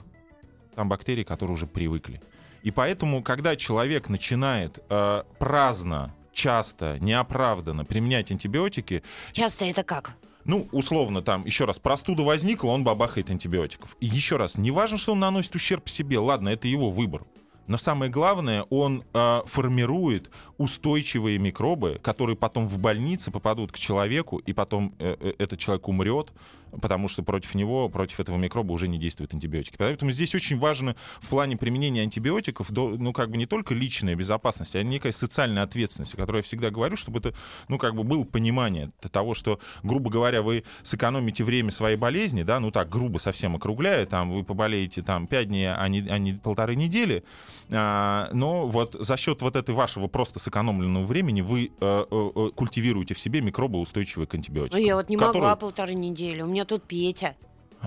там 0.75 0.89
бактерии, 0.89 1.23
которые 1.23 1.55
уже 1.55 1.67
привыкли. 1.67 2.21
И 2.63 2.71
поэтому, 2.71 3.21
когда 3.21 3.55
человек 3.55 4.09
начинает 4.09 4.79
э, 4.89 5.23
праздно, 5.37 6.13
часто, 6.33 6.97
неоправданно 6.99 7.85
применять 7.85 8.31
антибиотики... 8.31 9.03
Часто 9.31 9.65
это 9.65 9.83
как? 9.83 10.15
Ну, 10.45 10.67
условно, 10.71 11.21
там, 11.21 11.45
еще 11.45 11.65
раз, 11.65 11.79
простуда 11.79 12.23
возникла, 12.23 12.69
он 12.69 12.83
бабахает 12.83 13.29
антибиотиков. 13.29 13.95
И 14.01 14.07
еще 14.07 14.37
раз, 14.37 14.55
не 14.55 14.71
важно, 14.71 14.97
что 14.97 15.13
он 15.13 15.19
наносит 15.19 15.55
ущерб 15.55 15.87
себе, 15.87 16.19
ладно, 16.19 16.49
это 16.49 16.67
его 16.67 16.89
выбор. 16.89 17.23
Но 17.67 17.77
самое 17.77 18.11
главное, 18.11 18.63
он 18.69 19.03
э, 19.13 19.41
формирует 19.45 20.29
устойчивые 20.57 21.37
микробы, 21.39 21.99
которые 22.01 22.35
потом 22.35 22.67
в 22.67 22.77
больнице 22.77 23.31
попадут 23.31 23.71
к 23.71 23.77
человеку, 23.77 24.37
и 24.37 24.53
потом 24.53 24.93
э, 24.99 25.15
э, 25.19 25.33
этот 25.39 25.59
человек 25.59 25.87
умрет, 25.87 26.33
потому 26.81 27.07
что 27.07 27.23
против 27.23 27.55
него, 27.55 27.89
против 27.89 28.19
этого 28.19 28.37
микроба 28.37 28.71
уже 28.71 28.87
не 28.87 28.97
действуют 28.97 29.33
антибиотики. 29.33 29.75
Поэтому 29.77 30.11
здесь 30.11 30.33
очень 30.35 30.57
важно 30.57 30.95
в 31.21 31.29
плане 31.29 31.57
применения 31.57 32.01
антибиотиков, 32.01 32.71
ну, 32.71 33.13
как 33.13 33.29
бы 33.29 33.37
не 33.37 33.45
только 33.45 33.73
личная 33.73 34.15
безопасность, 34.15 34.75
а 34.75 34.83
некая 34.83 35.11
социальная 35.11 35.63
ответственность, 35.63 36.13
о 36.13 36.17
которой 36.17 36.37
я 36.37 36.43
всегда 36.43 36.69
говорю, 36.69 36.95
чтобы 36.95 37.19
это, 37.19 37.33
ну, 37.67 37.77
как 37.77 37.95
бы 37.95 38.03
было 38.03 38.23
понимание 38.23 38.91
того, 39.11 39.33
что, 39.33 39.59
грубо 39.83 40.09
говоря, 40.09 40.41
вы 40.41 40.63
сэкономите 40.83 41.43
время 41.43 41.71
своей 41.71 41.97
болезни, 41.97 42.43
да, 42.43 42.59
ну, 42.59 42.71
так, 42.71 42.89
грубо 42.89 43.17
совсем 43.17 43.55
округляя, 43.55 44.05
там, 44.05 44.31
вы 44.31 44.43
поболеете 44.43 45.01
там 45.01 45.27
5 45.27 45.47
дней, 45.47 45.73
а 45.73 45.87
не, 45.87 46.07
а 46.09 46.17
не 46.17 46.33
полторы 46.33 46.75
недели, 46.75 47.23
а, 47.69 48.29
но 48.33 48.67
вот 48.67 48.95
за 48.99 49.17
счет 49.17 49.41
вот 49.41 49.55
этой 49.55 49.73
вашего 49.73 50.07
просто 50.07 50.39
сэкономленного 50.39 51.05
времени 51.05 51.41
вы 51.41 51.71
а, 51.79 52.05
а, 52.09 52.49
культивируете 52.51 53.13
в 53.13 53.19
себе 53.19 53.41
микробы, 53.41 53.79
устойчивые 53.79 54.27
к 54.27 54.33
антибиотикам. 54.35 54.79
Ну, 54.79 54.85
я 54.85 54.95
вот 54.95 55.09
не 55.09 55.15
которые... 55.15 55.41
могла 55.41 55.55
полторы 55.55 55.93
недели, 55.93 56.41
у 56.41 56.47
меня 56.47 56.62
тут 56.65 56.83
Петя. 56.83 57.35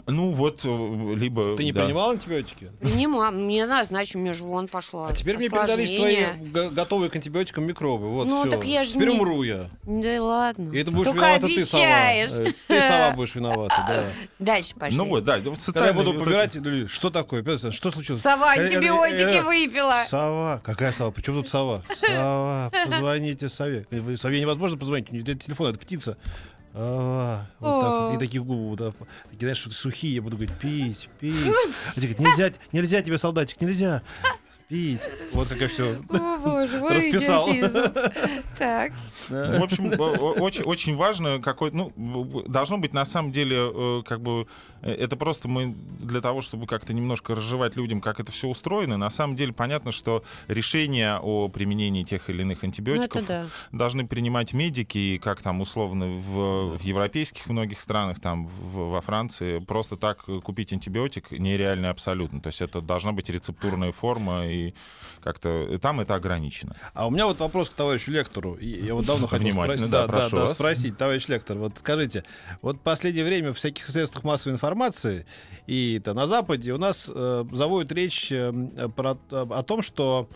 Ну 0.06 0.30
вот, 0.30 0.60
э, 0.64 1.14
либо... 1.14 1.56
Ты 1.56 1.64
не 1.64 1.72
да. 1.72 1.82
принимал 1.82 2.10
антибиотики? 2.10 2.70
Принимал. 2.80 3.32
Мне 3.32 3.66
назначили, 3.66 4.18
мне 4.18 4.34
же 4.34 4.44
вон 4.44 4.68
пошло. 4.68 5.06
А 5.06 5.14
теперь 5.14 5.36
мне 5.36 5.48
передались 5.48 5.94
твои 5.94 6.70
готовые 6.70 7.10
к 7.10 7.16
антибиотикам 7.16 7.64
микробы. 7.64 8.08
Вот 8.08 8.26
ну, 8.26 8.42
все. 8.42 8.50
так 8.50 8.64
я 8.64 8.84
же 8.84 8.92
Теперь 8.92 9.08
не... 9.08 9.14
умру 9.14 9.42
я. 9.42 9.70
Да 9.84 10.22
ладно. 10.22 10.72
И 10.72 10.78
это 10.78 10.90
будешь 10.90 11.06
Только 11.06 11.24
виновата 11.24 11.46
обещаешь. 11.46 12.30
ты 12.30 12.36
сама. 12.36 12.48
Э, 12.48 12.52
ты 12.68 12.80
сама 12.82 13.10
будешь 13.12 13.34
виновата, 13.34 13.84
да. 13.88 14.04
Дальше 14.38 14.74
пошли. 14.74 14.96
Ну 14.96 15.06
вот, 15.06 15.24
да. 15.24 15.38
Вот 15.38 15.58
Когда 15.64 15.86
я 15.86 15.92
буду 15.92 16.12
побирать, 16.14 16.56
что 16.90 17.10
такое? 17.10 17.42
Что 17.70 17.90
случилось? 17.90 18.20
Сова 18.20 18.54
э, 18.54 18.64
антибиотики 18.64 19.42
выпила. 19.44 20.04
Сова? 20.06 20.60
Какая 20.62 20.92
сова? 20.92 21.10
Почему 21.10 21.42
тут 21.42 21.48
сова? 21.48 21.82
Сова, 22.00 22.70
позвоните 22.86 23.48
сове. 23.48 23.86
Сове 24.16 24.40
невозможно 24.40 24.76
позвонить, 24.76 25.10
у 25.10 25.14
нее 25.14 25.24
телефон, 25.24 25.70
это 25.70 25.78
птица. 25.78 26.18
А, 26.78 27.46
вот 27.58 27.80
так, 27.80 28.16
и 28.16 28.24
такие 28.24 28.42
губы, 28.42 28.76
да, 28.76 28.92
такие, 29.30 29.54
знаешь, 29.54 29.66
сухие, 29.74 30.16
я 30.16 30.22
буду 30.22 30.36
говорить, 30.36 30.54
пить, 30.58 31.08
пить. 31.18 31.34
А 31.96 31.98
говорят, 31.98 32.18
нельзя, 32.18 32.52
нельзя 32.72 33.00
тебе, 33.00 33.16
солдатик, 33.16 33.58
нельзя 33.62 34.02
пить. 34.68 35.02
Вот 35.32 35.48
как 35.48 35.60
я 35.60 35.68
все 35.68 35.96
расписал. 36.10 37.46
Так. 38.58 38.92
В 39.28 39.62
общем, 39.62 39.92
очень, 40.40 40.62
очень 40.62 40.96
важно, 40.96 41.40
какой, 41.40 41.70
ну, 41.72 41.92
должно 42.46 42.78
быть 42.78 42.94
на 42.94 43.04
самом 43.04 43.32
деле, 43.32 43.56
э, 43.58 44.02
как 44.04 44.22
бы, 44.22 44.46
э, 44.80 44.92
это 44.92 45.16
просто 45.16 45.46
мы 45.48 45.74
для 46.00 46.22
того, 46.22 46.40
чтобы 46.40 46.66
как-то 46.66 46.94
немножко 46.94 47.34
разжевать 47.34 47.76
людям, 47.76 48.00
как 48.00 48.18
это 48.18 48.32
все 48.32 48.48
устроено. 48.48 48.96
На 48.96 49.10
самом 49.10 49.36
деле 49.36 49.52
понятно, 49.52 49.92
что 49.92 50.24
решения 50.48 51.18
о 51.22 51.48
применении 51.48 52.02
тех 52.02 52.30
или 52.30 52.42
иных 52.42 52.64
антибиотиков 52.64 53.20
ну, 53.22 53.26
да. 53.28 53.46
должны 53.72 54.06
принимать 54.06 54.54
медики, 54.54 54.96
и 54.96 55.18
как 55.18 55.42
там 55.42 55.60
условно 55.60 56.06
в, 56.06 56.78
в 56.78 56.82
европейских 56.82 57.46
многих 57.46 57.80
странах, 57.80 58.20
там 58.20 58.46
в, 58.46 58.90
во 58.90 59.00
Франции, 59.02 59.58
просто 59.58 59.96
так 59.96 60.24
купить 60.42 60.72
антибиотик 60.72 61.30
нереально 61.30 61.90
абсолютно. 61.90 62.40
То 62.40 62.48
есть 62.48 62.62
это 62.62 62.80
должна 62.80 63.12
быть 63.12 63.28
рецептурная 63.28 63.92
форма, 63.92 64.46
и 64.56 64.74
как-то 65.22 65.78
там 65.80 66.00
это 66.00 66.14
ограничено. 66.14 66.76
А 66.94 67.06
у 67.06 67.10
меня 67.10 67.26
вот 67.26 67.40
вопрос 67.40 67.70
к 67.70 67.74
товарищу 67.74 68.10
лектору. 68.10 68.56
Я 68.58 68.94
вот 68.94 69.06
давно 69.06 69.26
хотел 69.26 69.50
спросить, 69.52 69.90
да, 69.90 70.06
да, 70.06 70.28
да, 70.28 70.46
спросить, 70.46 70.96
товарищ 70.96 71.26
лектор, 71.28 71.56
вот 71.58 71.78
скажите, 71.78 72.24
вот 72.62 72.76
в 72.76 72.80
последнее 72.80 73.24
время 73.24 73.52
в 73.52 73.56
всяких 73.56 73.86
средствах 73.86 74.24
массовой 74.24 74.54
информации 74.54 75.26
и 75.66 76.00
то 76.04 76.14
на 76.14 76.26
Западе 76.26 76.72
у 76.72 76.78
нас 76.78 77.10
э, 77.12 77.44
заводят 77.52 77.92
речь 77.92 78.30
э, 78.30 78.52
про, 78.94 79.18
о 79.30 79.62
том, 79.62 79.82
что 79.82 80.28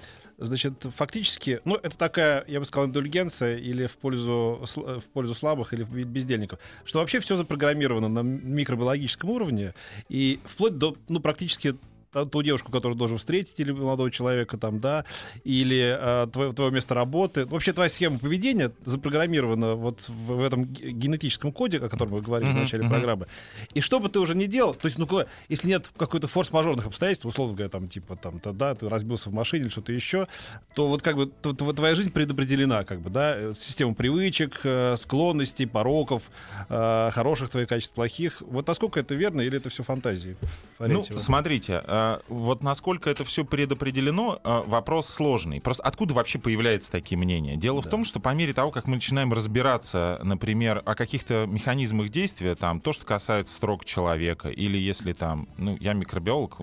Значит, 0.43 0.87
фактически, 0.97 1.61
ну, 1.67 1.75
это 1.75 1.99
такая, 1.99 2.45
я 2.49 2.61
бы 2.61 2.65
сказал, 2.65 2.87
индульгенция 2.87 3.59
или 3.59 3.87
в 3.87 3.99
пользу, 3.99 4.65
в 4.75 5.05
пользу 5.13 5.35
слабых 5.35 5.75
или 5.75 5.85
бездельников, 5.85 6.59
что 6.87 7.01
вообще 7.01 7.21
все 7.21 7.37
запрограммировано 7.37 8.09
на 8.09 8.21
микробиологическом 8.21 9.29
уровне 9.29 9.75
и 10.09 10.41
вплоть 10.47 10.79
до, 10.79 10.97
ну, 11.09 11.21
практически 11.21 11.77
ту 12.13 12.43
девушку, 12.43 12.73
которую 12.73 12.97
должен 12.97 13.19
встретить, 13.19 13.59
или 13.61 13.73
молодого 13.73 14.11
человека 14.11 14.57
там, 14.57 14.81
да, 14.81 15.05
или 15.45 15.97
э, 15.99 16.27
твое, 16.33 16.53
твое 16.53 16.71
место 16.71 16.95
работы. 16.95 17.47
Вообще 17.47 17.73
твоя 17.73 17.89
схема 17.89 18.19
поведения 18.19 18.73
запрограммирована 18.85 19.75
вот 19.75 20.09
в, 20.09 20.35
в 20.35 20.43
этом 20.43 20.65
генетическом 20.67 21.53
коде, 21.53 21.79
о 21.79 21.89
котором 21.89 22.13
мы 22.13 22.21
говорили 22.21 22.51
mm-hmm, 22.51 22.57
в 22.57 22.63
начале 22.63 22.85
mm-hmm. 22.85 22.89
программы. 22.89 23.27
И 23.75 23.81
что 23.81 24.01
бы 24.01 24.09
ты 24.09 24.19
уже 24.19 24.35
не 24.35 24.47
делал, 24.47 24.75
то 24.75 24.87
есть, 24.87 24.99
ну, 24.99 25.09
если 25.49 25.69
нет 25.69 25.91
какой-то 25.97 26.29
форс-мажорных 26.29 26.87
обстоятельств, 26.87 27.27
условно 27.27 27.55
говоря, 27.55 27.71
там, 27.71 27.89
типа, 27.89 28.17
там, 28.17 28.41
то, 28.41 28.53
да, 28.53 28.75
ты 28.75 28.89
разбился 28.89 29.31
в 29.31 29.33
машине 29.33 29.65
или 29.65 29.71
что-то 29.71 29.93
еще, 29.93 30.27
то 30.75 30.89
вот 30.89 31.03
как 31.03 31.17
бы 31.17 31.27
то, 31.27 31.53
то, 31.53 31.73
твоя 31.73 31.95
жизнь 31.95 32.13
предопределена, 32.13 32.85
как 32.85 33.01
бы, 33.01 33.11
да, 33.11 33.37
э, 33.37 33.53
система 33.55 33.95
привычек, 33.95 34.61
э, 34.65 34.97
склонностей, 34.97 35.67
пороков, 35.67 36.31
э, 36.69 37.11
хороших 37.13 37.51
твоих 37.51 37.69
качеств, 37.69 37.95
плохих. 37.95 38.41
Вот 38.41 38.67
насколько 38.67 39.01
это 39.01 39.15
верно 39.15 39.41
или 39.43 39.57
это 39.57 39.69
все 39.69 39.83
фантазии? 39.83 40.37
Ну, 40.79 41.05
смотрите, 41.19 41.83
вот 42.29 42.63
насколько 42.63 43.11
это 43.11 43.25
все 43.25 43.45
предопределено, 43.45 44.41
э, 44.43 44.63
вопрос 44.67 45.09
сложный. 45.09 45.61
Просто 45.61 45.83
откуда 45.83 46.15
вообще 46.15 46.39
появляются 46.39 46.91
такие 46.91 47.19
мнения? 47.19 47.57
Дело 47.57 47.83
да. 47.83 47.89
в 47.89 47.91
том, 47.91 48.05
что 48.05 48.21
по 48.21 48.35
мере 48.35 48.53
того, 48.53 48.71
как 48.71 48.87
мы 48.87 48.97
начинаем 48.97 49.33
разбираться, 49.33 50.21
например, 50.23 50.83
о 50.85 50.95
каких-то 50.95 51.47
механизмах 51.47 52.09
действия, 52.11 52.55
там, 52.55 52.81
то, 52.81 52.93
что 52.93 53.05
касается 53.05 53.55
строк 53.55 53.85
человека, 53.85 54.49
или 54.49 54.79
если 54.79 55.13
там, 55.13 55.49
ну, 55.57 55.77
я 55.81 55.93
микробиолог, 55.93 56.57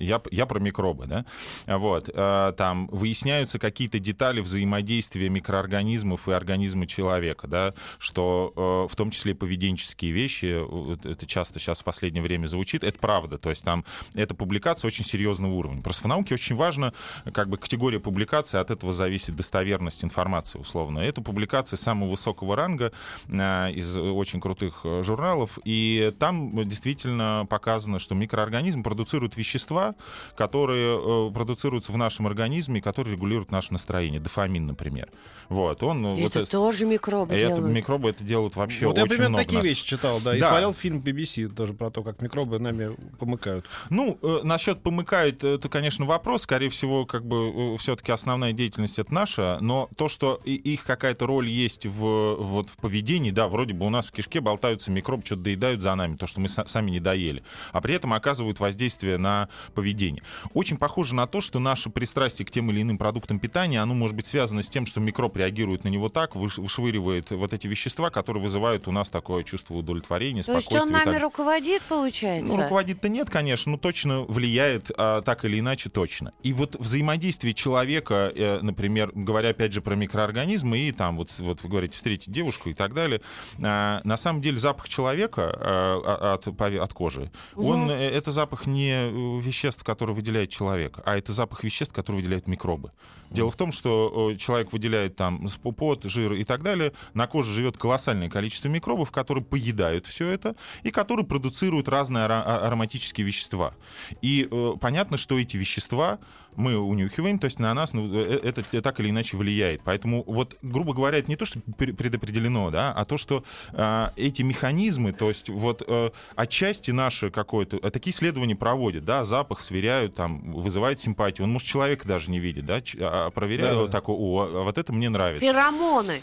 я, 0.00 0.20
я 0.30 0.46
про 0.46 0.58
микробы, 0.58 1.06
да, 1.06 1.24
вот, 1.66 2.10
э, 2.12 2.52
там 2.56 2.88
выясняются 2.88 3.58
какие-то 3.58 3.98
детали 3.98 4.40
взаимодействия 4.40 5.28
микроорганизмов 5.28 6.28
и 6.28 6.32
организма 6.32 6.86
человека, 6.86 7.46
да, 7.46 7.74
что 7.98 8.52
э, 8.88 8.92
в 8.92 8.96
том 8.96 9.10
числе 9.10 9.34
поведенческие 9.34 10.12
вещи, 10.12 10.64
это 11.06 11.26
часто 11.26 11.58
сейчас 11.58 11.80
в 11.80 11.84
последнее 11.84 12.22
время 12.22 12.46
звучит, 12.46 12.84
это 12.84 12.98
правда, 12.98 13.38
то 13.38 13.50
есть 13.50 13.64
там 13.64 13.84
эта 14.14 14.34
публикация 14.34 14.57
очень 14.86 15.04
серьезного 15.04 15.52
уровня. 15.52 15.82
Просто 15.82 16.04
в 16.04 16.06
науке 16.06 16.34
очень 16.34 16.56
важно, 16.56 16.92
как 17.32 17.48
бы 17.48 17.56
категория 17.58 18.00
публикации, 18.00 18.58
от 18.58 18.70
этого 18.70 18.92
зависит 18.92 19.36
достоверность 19.36 20.04
информации, 20.04 20.58
условно. 20.58 21.00
Это 21.00 21.20
публикация 21.22 21.76
самого 21.76 22.10
высокого 22.10 22.56
ранга 22.56 22.92
э, 23.28 23.72
из 23.72 23.96
очень 23.96 24.40
крутых 24.40 24.84
журналов, 25.02 25.58
и 25.64 26.12
там 26.18 26.68
действительно 26.68 27.46
показано, 27.48 27.98
что 27.98 28.14
микроорганизм 28.14 28.82
продуцирует 28.82 29.36
вещества, 29.36 29.94
которые 30.36 31.30
продуцируются 31.32 31.92
в 31.92 31.96
нашем 31.96 32.26
организме, 32.26 32.80
которые 32.80 33.14
регулируют 33.14 33.50
наше 33.50 33.72
настроение. 33.72 34.20
Дофамин, 34.20 34.66
например. 34.66 35.08
Вот, 35.48 35.82
он, 35.82 36.04
это 36.04 36.22
вот 36.22 36.36
это, 36.36 36.50
тоже 36.50 36.84
микробы 36.84 37.34
это, 37.34 37.46
делают. 37.48 37.74
Микробы 37.74 38.10
это 38.10 38.22
делают 38.22 38.54
вообще 38.56 38.86
вот 38.86 38.98
очень 38.98 39.02
я 39.02 39.08
примерно 39.08 39.28
много. 39.30 39.44
такие 39.44 39.58
нас... 39.58 39.66
вещи 39.66 39.86
читал, 39.86 40.20
да, 40.20 40.36
и 40.36 40.40
да. 40.40 40.50
смотрел 40.50 40.74
фильм 40.74 41.00
BBC 41.00 41.48
тоже 41.48 41.72
про 41.72 41.90
то, 41.90 42.02
как 42.02 42.20
микробы 42.20 42.58
нами 42.58 42.94
помыкают. 43.18 43.64
Ну, 43.88 44.18
э, 44.22 44.40
насчет 44.48 44.82
помыкают, 44.82 45.44
это, 45.44 45.68
конечно, 45.68 46.06
вопрос. 46.06 46.42
Скорее 46.42 46.70
всего, 46.70 47.06
как 47.06 47.24
бы 47.24 47.74
э, 47.74 47.76
все-таки 47.78 48.10
основная 48.10 48.52
деятельность 48.52 48.98
это 48.98 49.14
наша, 49.14 49.58
но 49.60 49.88
то, 49.96 50.08
что 50.08 50.40
их 50.44 50.84
какая-то 50.84 51.26
роль 51.26 51.48
есть 51.48 51.86
в, 51.86 52.36
вот, 52.36 52.70
в 52.70 52.76
поведении, 52.78 53.30
да, 53.30 53.48
вроде 53.48 53.74
бы 53.74 53.86
у 53.86 53.90
нас 53.90 54.06
в 54.06 54.12
кишке 54.12 54.40
болтаются 54.40 54.90
микробы, 54.90 55.24
что-то 55.24 55.42
доедают 55.42 55.82
за 55.82 55.94
нами, 55.94 56.16
то, 56.16 56.26
что 56.26 56.40
мы 56.40 56.48
сами 56.48 56.90
не 56.90 57.00
доели, 57.00 57.44
а 57.72 57.80
при 57.80 57.94
этом 57.94 58.12
оказывают 58.12 58.58
воздействие 58.58 59.18
на 59.18 59.48
поведение. 59.74 60.22
Очень 60.54 60.78
похоже 60.78 61.14
на 61.14 61.26
то, 61.26 61.40
что 61.40 61.58
наше 61.58 61.90
пристрастие 61.90 62.46
к 62.46 62.50
тем 62.50 62.70
или 62.70 62.82
иным 62.82 62.98
продуктам 62.98 63.38
питания, 63.38 63.80
оно 63.80 63.94
может 63.94 64.16
быть 64.16 64.26
связано 64.26 64.62
с 64.62 64.68
тем, 64.68 64.86
что 64.86 65.00
микроб 65.00 65.36
реагирует 65.36 65.84
на 65.84 65.88
него 65.88 66.08
так, 66.08 66.34
вышвыривает 66.34 67.30
вот 67.30 67.52
эти 67.52 67.66
вещества, 67.66 68.10
которые 68.10 68.42
вызывают 68.42 68.88
у 68.88 68.92
нас 68.92 69.10
такое 69.10 69.44
чувство 69.44 69.74
удовлетворения, 69.74 70.42
То 70.42 70.52
спокойствия. 70.52 70.80
То 70.80 70.86
есть 70.86 70.96
он 70.96 71.12
нами 71.12 71.22
руководит, 71.22 71.82
получается? 71.82 72.54
Ну, 72.54 72.62
руководит-то 72.62 73.08
нет, 73.08 73.30
конечно, 73.30 73.72
но 73.72 73.78
точно 73.78 74.22
влияет, 74.38 74.90
а, 74.96 75.20
так 75.22 75.44
или 75.44 75.58
иначе, 75.58 75.90
точно. 75.90 76.32
И 76.44 76.52
вот 76.52 76.76
взаимодействие 76.76 77.54
человека, 77.54 78.32
э, 78.34 78.60
например, 78.62 79.10
говоря 79.14 79.50
опять 79.50 79.72
же 79.72 79.80
про 79.80 79.96
микроорганизмы, 79.96 80.78
и 80.78 80.92
там 80.92 81.16
вот, 81.16 81.30
вот 81.38 81.62
вы 81.62 81.68
говорите, 81.68 81.96
встретить 81.96 82.32
девушку 82.32 82.70
и 82.70 82.74
так 82.74 82.94
далее, 82.94 83.20
а, 83.60 84.00
на 84.04 84.16
самом 84.16 84.40
деле 84.40 84.56
запах 84.56 84.88
человека 84.88 85.52
а, 85.60 86.34
от, 86.34 86.46
от 86.46 86.92
кожи, 86.92 87.32
угу. 87.56 87.68
он, 87.68 87.90
э, 87.90 87.94
это 87.94 88.30
запах 88.30 88.66
не 88.66 88.92
э, 88.92 89.40
веществ, 89.40 89.82
которые 89.82 90.14
выделяет 90.14 90.50
человек, 90.50 91.00
а 91.04 91.18
это 91.18 91.32
запах 91.32 91.64
веществ, 91.64 91.92
которые 91.92 92.22
выделяют 92.22 92.46
микробы. 92.46 92.92
Дело 93.30 93.50
в 93.50 93.56
том, 93.56 93.72
что 93.72 94.34
человек 94.38 94.72
выделяет 94.72 95.16
там 95.16 95.48
пот, 95.76 96.04
жир 96.04 96.32
и 96.32 96.44
так 96.44 96.62
далее, 96.62 96.92
на 97.12 97.26
коже 97.26 97.52
живет 97.52 97.76
колоссальное 97.76 98.30
количество 98.30 98.68
микробов, 98.68 99.10
которые 99.10 99.44
поедают 99.44 100.06
все 100.06 100.28
это 100.28 100.56
и 100.82 100.90
которые 100.90 101.26
продуцируют 101.26 101.88
разные 101.88 102.24
ароматические 102.24 103.26
вещества. 103.26 103.74
И 104.22 104.27
э, 104.50 104.72
понятно, 104.80 105.16
что 105.16 105.38
эти 105.38 105.56
вещества 105.56 106.18
мы 106.56 106.76
унюхиваем, 106.76 107.38
то 107.38 107.44
есть 107.44 107.60
на 107.60 107.72
нас 107.72 107.92
ну, 107.92 108.12
э, 108.12 108.40
это 108.42 108.82
так 108.82 108.98
или 109.00 109.10
иначе 109.10 109.36
влияет. 109.36 109.82
Поэтому 109.84 110.24
вот, 110.26 110.56
грубо 110.60 110.92
говоря, 110.92 111.18
это 111.18 111.30
не 111.30 111.36
то, 111.36 111.44
что 111.44 111.60
предопределено, 111.76 112.70
да, 112.70 112.92
а 112.92 113.04
то, 113.04 113.16
что 113.16 113.44
э, 113.72 114.08
эти 114.16 114.42
механизмы, 114.42 115.12
то 115.12 115.28
есть 115.28 115.48
вот 115.48 115.82
э, 115.86 116.10
отчасти 116.34 116.90
наши 116.90 117.30
какое-то, 117.30 117.76
э, 117.76 117.90
такие 117.90 118.14
исследования 118.14 118.56
проводят, 118.56 119.04
да, 119.04 119.24
запах 119.24 119.60
сверяют, 119.60 120.16
там, 120.16 120.52
вызывает 120.52 120.98
симпатию. 121.00 121.44
Он, 121.44 121.52
может, 121.52 121.68
человека 121.68 122.08
даже 122.08 122.30
не 122.30 122.40
видит, 122.40 122.66
да, 122.66 122.82
а 123.00 123.30
проверяет 123.30 123.86
да. 123.86 123.92
такой, 123.92 124.16
о, 124.18 124.42
а 124.42 124.62
вот 124.64 124.78
это 124.78 124.92
мне 124.92 125.08
нравится. 125.08 125.46
Феромоны. 125.46 126.22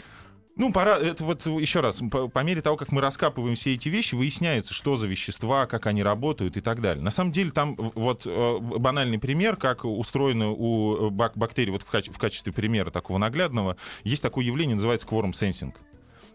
Ну, 0.56 0.72
пора, 0.72 0.98
это 0.98 1.22
вот 1.22 1.44
еще 1.44 1.80
раз, 1.80 2.00
по, 2.10 2.28
по 2.28 2.38
мере 2.42 2.62
того, 2.62 2.78
как 2.78 2.90
мы 2.90 3.02
раскапываем 3.02 3.56
все 3.56 3.74
эти 3.74 3.90
вещи, 3.90 4.14
выясняется, 4.14 4.72
что 4.72 4.96
за 4.96 5.06
вещества, 5.06 5.66
как 5.66 5.86
они 5.86 6.02
работают 6.02 6.56
и 6.56 6.62
так 6.62 6.80
далее. 6.80 7.04
На 7.04 7.10
самом 7.10 7.30
деле, 7.30 7.50
там 7.50 7.76
вот 7.76 8.22
э, 8.24 8.58
банальный 8.58 9.18
пример, 9.18 9.56
как 9.56 9.84
устроено 9.84 10.50
у 10.50 11.10
бак 11.10 11.36
бактерий, 11.36 11.72
вот 11.72 11.82
в, 11.82 11.86
каче 11.86 12.10
в 12.10 12.16
качестве 12.16 12.54
примера 12.54 12.90
такого 12.90 13.18
наглядного, 13.18 13.76
есть 14.02 14.22
такое 14.22 14.46
явление, 14.46 14.76
называется 14.76 15.06
кворум 15.06 15.34
сенсинг 15.34 15.76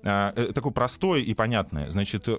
а, 0.03 0.33
э, 0.35 0.53
такое 0.53 0.71
простое 0.71 1.21
и 1.21 1.33
понятное. 1.33 1.89
Значит, 1.89 2.25
э, 2.27 2.31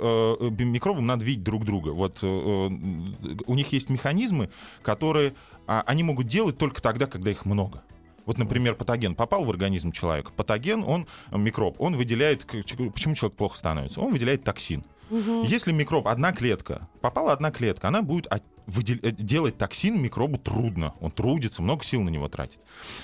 микробам 0.61 1.07
надо 1.07 1.25
видеть 1.25 1.43
друг 1.43 1.65
друга. 1.65 1.91
Вот 1.91 2.23
у 2.23 3.55
них 3.55 3.73
есть 3.73 3.89
механизмы, 3.89 4.51
которые 4.83 5.35
а, 5.67 5.83
они 5.87 6.05
могут 6.05 6.29
делать 6.29 6.59
только 6.59 6.81
тогда, 6.81 7.07
когда 7.07 7.33
их 7.33 7.45
много. 7.45 7.83
Вот, 8.27 8.39
например, 8.39 8.75
патоген 8.75 9.15
попал 9.15 9.45
в 9.45 9.51
организм 9.51 9.93
человека. 9.93 10.33
Патоген, 10.37 10.85
он, 10.85 11.07
микроб, 11.31 11.81
он 11.81 11.97
выделяет... 11.97 12.47
Почему 12.47 13.15
человек 13.15 13.37
плохо 13.37 13.57
становится? 13.57 14.01
Он 14.01 14.13
выделяет 14.13 14.45
токсин. 14.45 14.85
Угу. 15.11 15.45
Если 15.45 15.73
микроб, 15.73 16.09
одна 16.09 16.33
клетка, 16.33 16.89
попала 17.01 17.33
одна 17.33 17.51
клетка, 17.51 17.89
она 17.89 18.03
будет 18.03 18.29
выдел... 18.67 18.97
Э, 19.03 19.11
делать 19.13 19.59
токсин 19.59 20.01
микробу 20.01 20.39
трудно. 20.39 20.95
Он 21.01 21.11
трудится, 21.11 21.63
много 21.63 21.85
сил 21.85 22.03
на 22.03 22.09
него 22.09 22.29
тратит. 22.29 22.61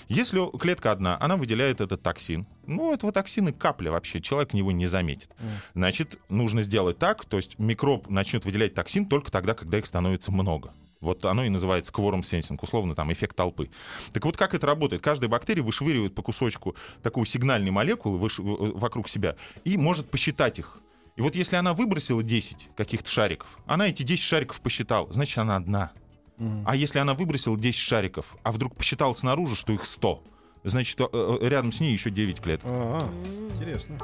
Если 0.08 0.40
клетка 0.58 0.92
одна, 0.92 1.18
она 1.20 1.36
выделяет 1.36 1.80
этот 1.80 2.02
токсин. 2.02 2.46
Ну, 2.66 2.92
этого 2.92 3.12
токсина 3.12 3.52
капля 3.52 3.90
вообще, 3.90 4.20
человек 4.20 4.52
него 4.54 4.72
не 4.72 4.86
заметит. 4.86 5.30
Значит, 5.74 6.18
нужно 6.28 6.62
сделать 6.62 6.98
так, 6.98 7.24
то 7.24 7.36
есть 7.36 7.58
микроб 7.58 8.08
начнет 8.08 8.44
выделять 8.44 8.74
токсин 8.74 9.06
только 9.06 9.30
тогда, 9.30 9.54
когда 9.54 9.78
их 9.78 9.86
становится 9.86 10.32
много. 10.32 10.72
Вот 11.00 11.24
оно 11.24 11.44
и 11.44 11.48
называется 11.48 11.92
кворум 11.92 12.24
сенсинг, 12.24 12.62
условно 12.62 12.94
там 12.94 13.12
эффект 13.12 13.36
толпы. 13.36 13.70
Так 14.12 14.24
вот, 14.24 14.36
как 14.36 14.54
это 14.54 14.66
работает? 14.66 15.00
Каждая 15.02 15.28
бактерия 15.28 15.62
вышвыривает 15.62 16.14
по 16.14 16.22
кусочку 16.22 16.74
такую 17.02 17.24
сигнальной 17.24 17.70
молекулы 17.70 18.18
выш... 18.18 18.38
вокруг 18.38 19.08
себя 19.08 19.36
и 19.64 19.76
может 19.76 20.10
посчитать 20.10 20.58
их. 20.58 20.78
И 21.16 21.20
вот 21.20 21.34
если 21.34 21.56
она 21.56 21.74
выбросила 21.74 22.22
10 22.22 22.70
каких-то 22.76 23.10
шариков, 23.10 23.58
она 23.66 23.88
эти 23.88 24.02
10 24.02 24.22
шариков 24.22 24.60
посчитала, 24.60 25.12
значит, 25.12 25.38
она 25.38 25.56
одна. 25.56 25.92
Mm. 26.38 26.62
А 26.64 26.76
если 26.76 26.98
она 26.98 27.14
выбросила 27.14 27.58
10 27.58 27.78
шариков, 27.78 28.36
а 28.42 28.52
вдруг 28.52 28.76
посчитала 28.76 29.12
снаружи, 29.12 29.56
что 29.56 29.72
их 29.72 29.84
100, 29.84 30.22
значит, 30.64 31.00
э, 31.00 31.06
э, 31.12 31.48
рядом 31.48 31.72
с 31.72 31.80
ней 31.80 31.92
еще 31.92 32.10
9 32.10 32.40
клеток. 32.40 32.66
А-а, 32.66 33.00
интересно. 33.54 33.98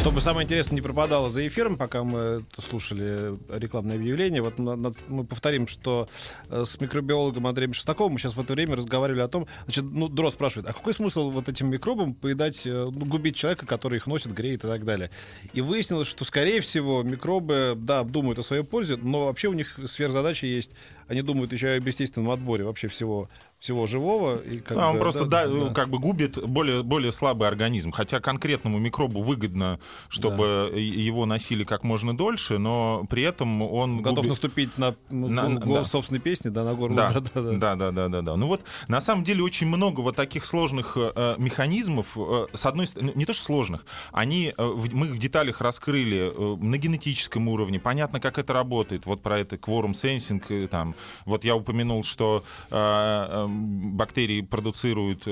Чтобы 0.00 0.22
самое 0.22 0.46
интересное 0.46 0.76
не 0.76 0.80
пропадало 0.80 1.28
за 1.28 1.46
эфиром, 1.46 1.76
пока 1.76 2.02
мы 2.02 2.42
слушали 2.58 3.36
рекламное 3.54 3.96
объявление, 3.96 4.40
вот 4.40 4.58
мы 4.58 5.24
повторим, 5.24 5.68
что 5.68 6.08
э, 6.48 6.64
с 6.64 6.80
микробиологом 6.80 7.46
Андреем 7.46 7.74
Шестаковым 7.74 8.14
мы 8.14 8.18
сейчас 8.18 8.34
в 8.34 8.40
это 8.40 8.54
время 8.54 8.76
разговаривали 8.76 9.20
о 9.20 9.28
том, 9.28 9.46
значит, 9.64 9.84
ну, 9.84 10.08
Дрозд 10.08 10.36
спрашивает, 10.36 10.70
а 10.70 10.72
какой 10.72 10.94
смысл 10.94 11.28
вот 11.28 11.50
этим 11.50 11.68
микробам 11.68 12.14
поедать, 12.14 12.66
э, 12.66 12.70
ну, 12.70 13.04
губить 13.04 13.36
человека, 13.36 13.66
который 13.66 13.96
их 13.96 14.06
носит, 14.06 14.32
греет 14.32 14.64
и 14.64 14.68
так 14.68 14.86
далее. 14.86 15.10
И 15.52 15.60
выяснилось, 15.60 16.08
что, 16.08 16.24
скорее 16.24 16.62
всего, 16.62 17.02
микробы, 17.02 17.74
да, 17.76 18.02
думают 18.02 18.38
о 18.38 18.42
своей 18.42 18.64
пользе, 18.64 18.96
но 18.96 19.26
вообще 19.26 19.48
у 19.48 19.52
них 19.52 19.78
сверхзадача 19.84 20.46
есть 20.46 20.72
они 21.10 21.22
думают 21.22 21.52
еще 21.52 21.74
об 21.74 21.86
естественном 21.86 22.30
отборе 22.30 22.64
вообще 22.64 22.88
всего 22.88 23.28
всего 23.60 23.86
живого. 23.86 24.38
И 24.38 24.58
как 24.60 24.78
а, 24.78 24.80
бы, 24.80 24.94
он 24.94 24.98
просто 24.98 25.26
да, 25.26 25.46
да, 25.46 25.72
как 25.74 25.90
бы 25.90 25.98
губит 25.98 26.42
более, 26.42 26.82
более 26.82 27.12
слабый 27.12 27.46
организм. 27.46 27.92
Хотя 27.92 28.18
конкретному 28.18 28.78
микробу 28.78 29.20
выгодно, 29.20 29.78
чтобы 30.08 30.70
да. 30.72 30.78
его 30.78 31.26
носили 31.26 31.64
как 31.64 31.84
можно 31.84 32.16
дольше, 32.16 32.56
но 32.56 33.04
при 33.10 33.22
этом 33.22 33.60
он... 33.60 33.98
Готов 33.98 34.16
губит... 34.16 34.30
наступить 34.30 34.78
на, 34.78 34.96
ну, 35.10 35.28
на, 35.28 35.48
на 35.48 35.60
голос 35.60 35.88
да. 35.88 35.92
собственной 35.92 36.20
песни, 36.20 36.48
да, 36.48 36.64
на 36.64 36.74
горло. 36.74 36.96
Да. 36.96 37.10
Да, 37.10 37.20
да, 37.20 37.42
да. 37.42 37.52
да, 37.52 37.76
да, 37.76 37.90
да, 37.90 38.08
да, 38.08 38.22
да. 38.22 38.36
Ну 38.36 38.46
вот, 38.46 38.62
на 38.88 39.00
самом 39.02 39.24
деле, 39.24 39.42
очень 39.42 39.66
много 39.66 40.00
вот 40.00 40.16
таких 40.16 40.46
сложных 40.46 40.96
э, 40.96 41.34
механизмов, 41.36 42.16
э, 42.16 42.46
с 42.54 42.64
одной 42.64 42.86
стороны, 42.86 43.12
не 43.14 43.26
то 43.26 43.34
что 43.34 43.44
сложных, 43.44 43.84
они, 44.10 44.54
э, 44.56 44.74
мы 44.92 45.08
их 45.08 45.12
в 45.12 45.18
деталях 45.18 45.60
раскрыли 45.60 46.32
э, 46.34 46.56
на 46.64 46.78
генетическом 46.78 47.46
уровне, 47.48 47.78
понятно, 47.78 48.20
как 48.20 48.38
это 48.38 48.54
работает, 48.54 49.04
вот 49.04 49.20
про 49.20 49.38
это 49.38 49.58
кворум 49.58 49.92
сенсинг, 49.92 50.50
э, 50.50 50.66
там, 50.66 50.94
вот 51.24 51.44
я 51.44 51.56
упомянул, 51.56 52.04
что 52.04 52.44
э, 52.70 53.46
бактерии 53.48 54.40
продуцируют 54.40 55.26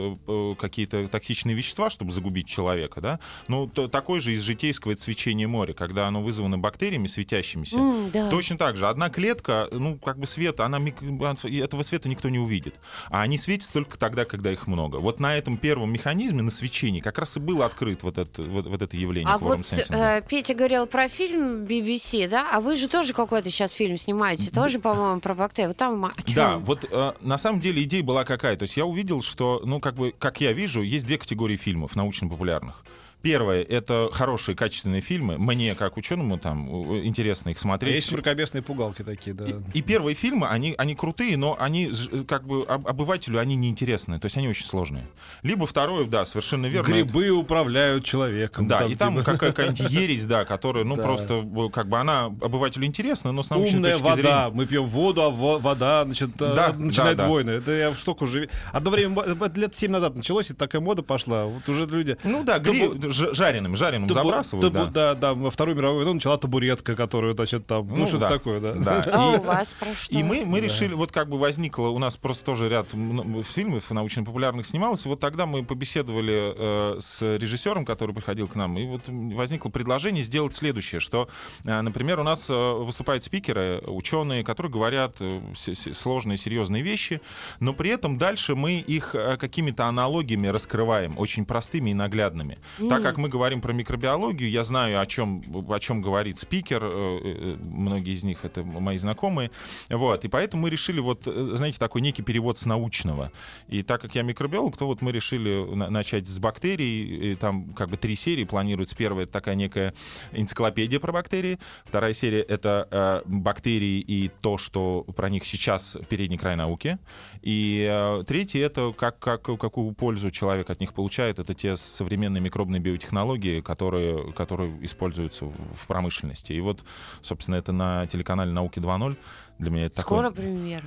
какие-то 0.59 1.09
токсичные 1.09 1.57
вещества, 1.57 1.91
чтобы 1.91 2.13
загубить 2.13 2.47
человека, 2.47 3.01
да, 3.01 3.21
ну, 3.49 3.67
то, 3.67 3.89
такой 3.89 4.21
же 4.21 4.33
из 4.33 4.43
житейского 4.43 4.93
это 4.93 5.03
свечение 5.03 5.47
моря, 5.47 5.73
когда 5.73 6.07
оно 6.07 6.23
вызвано 6.23 6.59
бактериями 6.59 7.07
светящимися. 7.07 7.77
Mm, 7.77 8.11
да. 8.13 8.31
Точно 8.31 8.59
так 8.59 8.77
же. 8.77 8.89
Одна 8.89 9.11
клетка, 9.11 9.69
ну, 9.73 9.97
как 9.97 10.19
бы 10.19 10.27
света, 10.27 10.65
она, 10.65 10.79
этого 10.79 11.83
света 11.83 12.09
никто 12.09 12.29
не 12.29 12.39
увидит. 12.39 12.75
А 13.11 13.23
они 13.23 13.39
светятся 13.39 13.73
только 13.73 13.99
тогда, 13.99 14.25
когда 14.25 14.53
их 14.53 14.67
много. 14.67 14.97
Вот 14.97 15.21
на 15.21 15.37
этом 15.37 15.57
первом 15.57 15.93
механизме, 15.93 16.43
на 16.43 16.51
свечении, 16.51 17.01
как 17.01 17.19
раз 17.19 17.37
и 17.37 17.41
был 17.41 17.63
открыт 17.63 18.03
вот 18.03 18.19
это, 18.19 18.43
вот, 18.43 18.67
вот 18.67 18.83
это 18.83 18.97
явление. 18.97 19.33
А 19.33 19.39
вот 19.39 19.61
э, 19.73 20.23
Петя 20.29 20.55
говорил 20.55 20.87
про 20.87 21.09
фильм 21.09 21.65
BBC, 21.65 22.29
да? 22.29 22.49
А 22.53 22.61
вы 22.61 22.77
же 22.77 22.89
тоже 22.89 23.13
какой-то 23.13 23.51
сейчас 23.51 23.73
фильм 23.73 23.99
снимаете, 23.99 24.51
тоже, 24.51 24.79
по-моему, 24.79 25.21
про 25.21 25.35
бактерии. 25.49 25.69
Вот 25.69 25.77
там 25.77 26.13
Да, 26.35 26.59
вот 26.59 26.85
э, 26.91 27.13
на 27.21 27.39
самом 27.39 27.61
деле 27.61 27.83
идея 27.83 28.03
была 28.03 28.25
какая. 28.25 28.57
То 28.57 28.65
есть 28.65 28.77
я 28.77 28.87
увидел, 28.87 29.23
что, 29.23 29.61
ну, 29.65 29.81
как 29.81 29.95
бы, 29.95 30.15
как 30.19 30.41
я 30.41 30.53
вижу, 30.53 30.83
есть 30.83 31.07
две 31.07 31.19
категории 31.19 31.57
фильмов 31.57 31.97
научно-популярных. 31.97 32.85
Первое— 33.21 33.63
это 33.69 34.09
хорошие, 34.13 34.55
качественные 34.55 35.01
фильмы. 35.01 35.39
Мне, 35.39 35.75
как 35.75 35.97
ученому, 35.97 36.39
там 36.39 36.69
интересно 37.05 37.51
их 37.51 37.59
смотреть. 37.59 37.97
Есть 37.97 38.13
мракобесные 38.13 38.63
пугалки 38.63 39.03
такие, 39.03 39.35
да. 39.35 39.47
И, 39.47 39.79
и 39.79 39.83
первые 39.83 40.15
фильмы, 40.15 40.47
они, 40.47 40.75
они 40.79 40.95
крутые, 40.95 41.37
но 41.37 41.57
они, 41.59 41.93
как 42.29 42.47
бы, 42.47 42.65
обывателю 42.65 43.41
они 43.41 43.57
неинтересные. 43.57 44.21
То 44.21 44.27
есть 44.27 44.37
они 44.37 44.49
очень 44.49 44.67
сложные. 44.67 45.05
Либо 45.43 45.67
второе, 45.67 46.05
да, 46.07 46.27
совершенно 46.27 46.67
верно. 46.67 46.87
Грибы 46.87 47.25
это... 47.25 47.35
управляют 47.35 48.05
человеком. 48.05 48.69
Да, 48.69 48.79
там, 48.79 48.93
и 48.93 48.95
там 48.95 49.19
типа... 49.19 49.37
какая-нибудь 49.37 49.81
ересь, 49.91 50.25
да, 50.25 50.45
которая, 50.45 50.85
ну, 50.85 50.95
да. 50.95 51.03
просто, 51.03 51.45
как 51.73 51.89
бы, 51.89 51.99
она 51.99 52.27
обывателю 52.27 52.87
интересна, 52.87 53.33
но 53.33 53.43
с 53.43 53.51
научной 53.51 53.79
Умная 53.79 53.93
точки 53.95 54.05
вода. 54.05 54.15
Зрения... 54.15 54.51
Мы 54.53 54.67
пьем 54.67 54.87
воду, 54.87 55.23
а 55.23 55.31
вода, 55.31 56.05
значит, 56.05 56.31
э, 56.41 56.55
да, 56.55 56.73
начинает 56.73 57.17
да, 57.17 57.25
да. 57.25 57.29
войны. 57.29 57.51
Это 57.51 57.73
я 57.73 57.95
штуку 57.95 58.25
уже... 58.25 58.49
Одно 58.73 58.91
время, 58.93 59.25
лет 59.57 59.75
семь 59.75 59.91
назад 59.91 60.15
началось, 60.15 60.51
и 60.51 60.55
такая 60.55 60.81
мода 60.81 61.03
пошла. 61.03 61.47
Вот 61.47 61.69
уже 61.69 61.87
люди... 61.87 62.17
Ну 62.23 62.45
да, 62.45 62.61
гриб 62.61 63.08
жареным, 63.11 63.77
жареным 63.77 64.09
табу, 64.09 64.29
забрасывают. 64.29 64.73
Табу, 64.73 64.91
да. 64.91 65.15
да, 65.15 65.15
да, 65.15 65.35
во 65.35 65.51
Вторую 65.51 65.77
мировую 65.77 65.99
войну 65.99 66.15
начала 66.15 66.39
табуретка, 66.39 66.95
которую, 66.95 67.35
значит, 67.35 67.67
там, 67.67 67.87
ну, 67.89 67.97
ну 67.97 68.07
что-то 68.07 68.21
да, 68.21 68.29
такое, 68.29 68.61
да. 68.61 68.73
да. 68.75 69.05
А 69.13 69.31
у 69.31 69.43
вас 69.43 69.73
про 69.73 69.95
что? 69.95 70.15
И 70.15 70.23
мы, 70.23 70.45
мы 70.45 70.61
да. 70.61 70.67
решили, 70.67 70.95
вот 70.95 71.13
как 71.13 71.29
бы 71.29 71.39
возникло, 71.39 71.89
у 71.89 71.99
нас 71.99 72.17
просто 72.17 72.45
тоже 72.45 72.69
ряд 72.69 72.87
фильмов 72.89 73.91
научно-популярных 73.91 74.67
снималось, 74.67 75.05
и 75.07 75.09
вот 75.09 75.21
тогда 75.21 75.47
мы 75.47 75.65
побеседовали 75.65 76.55
э, 76.57 77.01
с 77.01 77.23
режиссером, 77.23 77.85
который 77.85 78.15
приходил 78.15 78.49
к 78.49 78.55
нам, 78.55 78.79
и 78.79 78.87
вот 78.87 79.03
возникло 79.07 79.71
предложение 79.71 80.25
сделать 80.25 80.55
следующее, 80.55 81.01
что, 81.01 81.29
э, 81.65 81.81
например, 81.81 82.21
у 82.21 82.23
нас 82.23 82.47
э, 82.49 82.55
выступают 82.55 83.25
спикеры, 83.25 83.83
ученые, 83.87 84.45
которые 84.45 84.73
говорят 84.73 85.17
э, 85.21 85.41
сложные, 85.55 86.39
серьезные 86.39 86.83
вещи, 86.83 87.21
но 87.61 87.73
при 87.73 87.91
этом 87.91 88.19
дальше 88.19 88.55
мы 88.55 88.79
их 88.79 89.15
э, 89.15 89.37
какими-то 89.37 89.87
аналогиями 89.87 90.49
раскрываем, 90.49 91.19
очень 91.19 91.45
простыми 91.45 91.91
и 91.91 91.95
наглядными. 91.95 92.59
Mm. 92.79 92.89
Так 92.89 92.98
как 93.01 93.17
мы 93.19 93.29
говорим 93.29 93.61
про 93.61 93.73
микробиологию, 93.73 94.51
я 94.51 94.65
знаю, 94.65 95.01
о 95.01 95.07
чем, 95.07 95.43
о 95.69 95.81
чем 95.81 96.03
говорит 96.03 96.39
спикер, 96.39 96.83
э, 96.83 96.89
э, 96.89 97.57
многие 97.61 98.15
из 98.15 98.25
них 98.25 98.45
это 98.45 98.63
мои 98.63 98.99
знакомые, 98.99 99.51
вот, 99.89 100.25
и 100.25 100.29
поэтому 100.29 100.63
мы 100.63 100.71
решили 100.71 101.01
вот, 101.01 101.23
э, 101.27 101.53
знаете, 101.55 101.79
такой 101.79 102.01
некий 102.01 102.23
перевод 102.23 102.59
с 102.59 102.67
научного. 102.67 103.33
И 103.69 103.83
так 103.83 104.01
как 104.01 104.15
я 104.15 104.23
микробиолог, 104.23 104.77
то 104.77 104.87
вот 104.87 105.03
мы 105.03 105.13
решили 105.13 105.65
начать 105.75 106.27
с 106.27 106.39
бактерий, 106.39 107.33
и 107.33 107.35
там 107.35 107.73
как 107.75 107.89
бы 107.89 107.97
три 107.97 108.17
серии 108.17 108.45
планируется. 108.45 108.97
Первая— 108.97 109.25
это 109.25 109.33
такая 109.33 109.55
некая 109.55 109.95
энциклопедия 110.33 111.01
про 111.01 111.13
бактерии, 111.13 111.59
вторая 111.85 112.13
серия— 112.13 112.41
это 112.49 113.23
бактерии 113.27 114.01
и 114.01 114.31
то, 114.41 114.59
что 114.59 115.05
про 115.17 115.29
них 115.29 115.45
сейчас 115.45 115.97
передний 116.09 116.39
край 116.39 116.57
науки, 116.57 116.99
и 117.43 117.87
э, 117.89 118.25
третье— 118.27 118.61
это 118.67 118.93
как, 118.97 119.19
как, 119.19 119.43
какую 119.43 119.93
пользу 119.93 120.31
человек 120.31 120.71
от 120.71 120.81
них 120.81 120.93
получает, 120.93 121.39
это 121.39 121.55
те 121.55 121.77
современные 121.77 122.41
микробные 122.41 122.81
биотехнологии, 122.81 123.61
которые, 123.61 124.33
которые 124.33 124.85
используются 124.85 125.47
в 125.47 125.87
промышленности. 125.87 126.53
И 126.53 126.61
вот, 126.61 126.85
собственно, 127.23 127.57
это 127.57 127.73
на 127.73 128.07
телеканале 128.07 128.53
«Науки 128.53 128.79
2.0». 128.79 129.17
Для 129.59 129.71
меня 129.71 129.87
это 129.87 130.01
Скоро 130.01 130.31
такой... 130.31 130.45
премьера. 130.45 130.85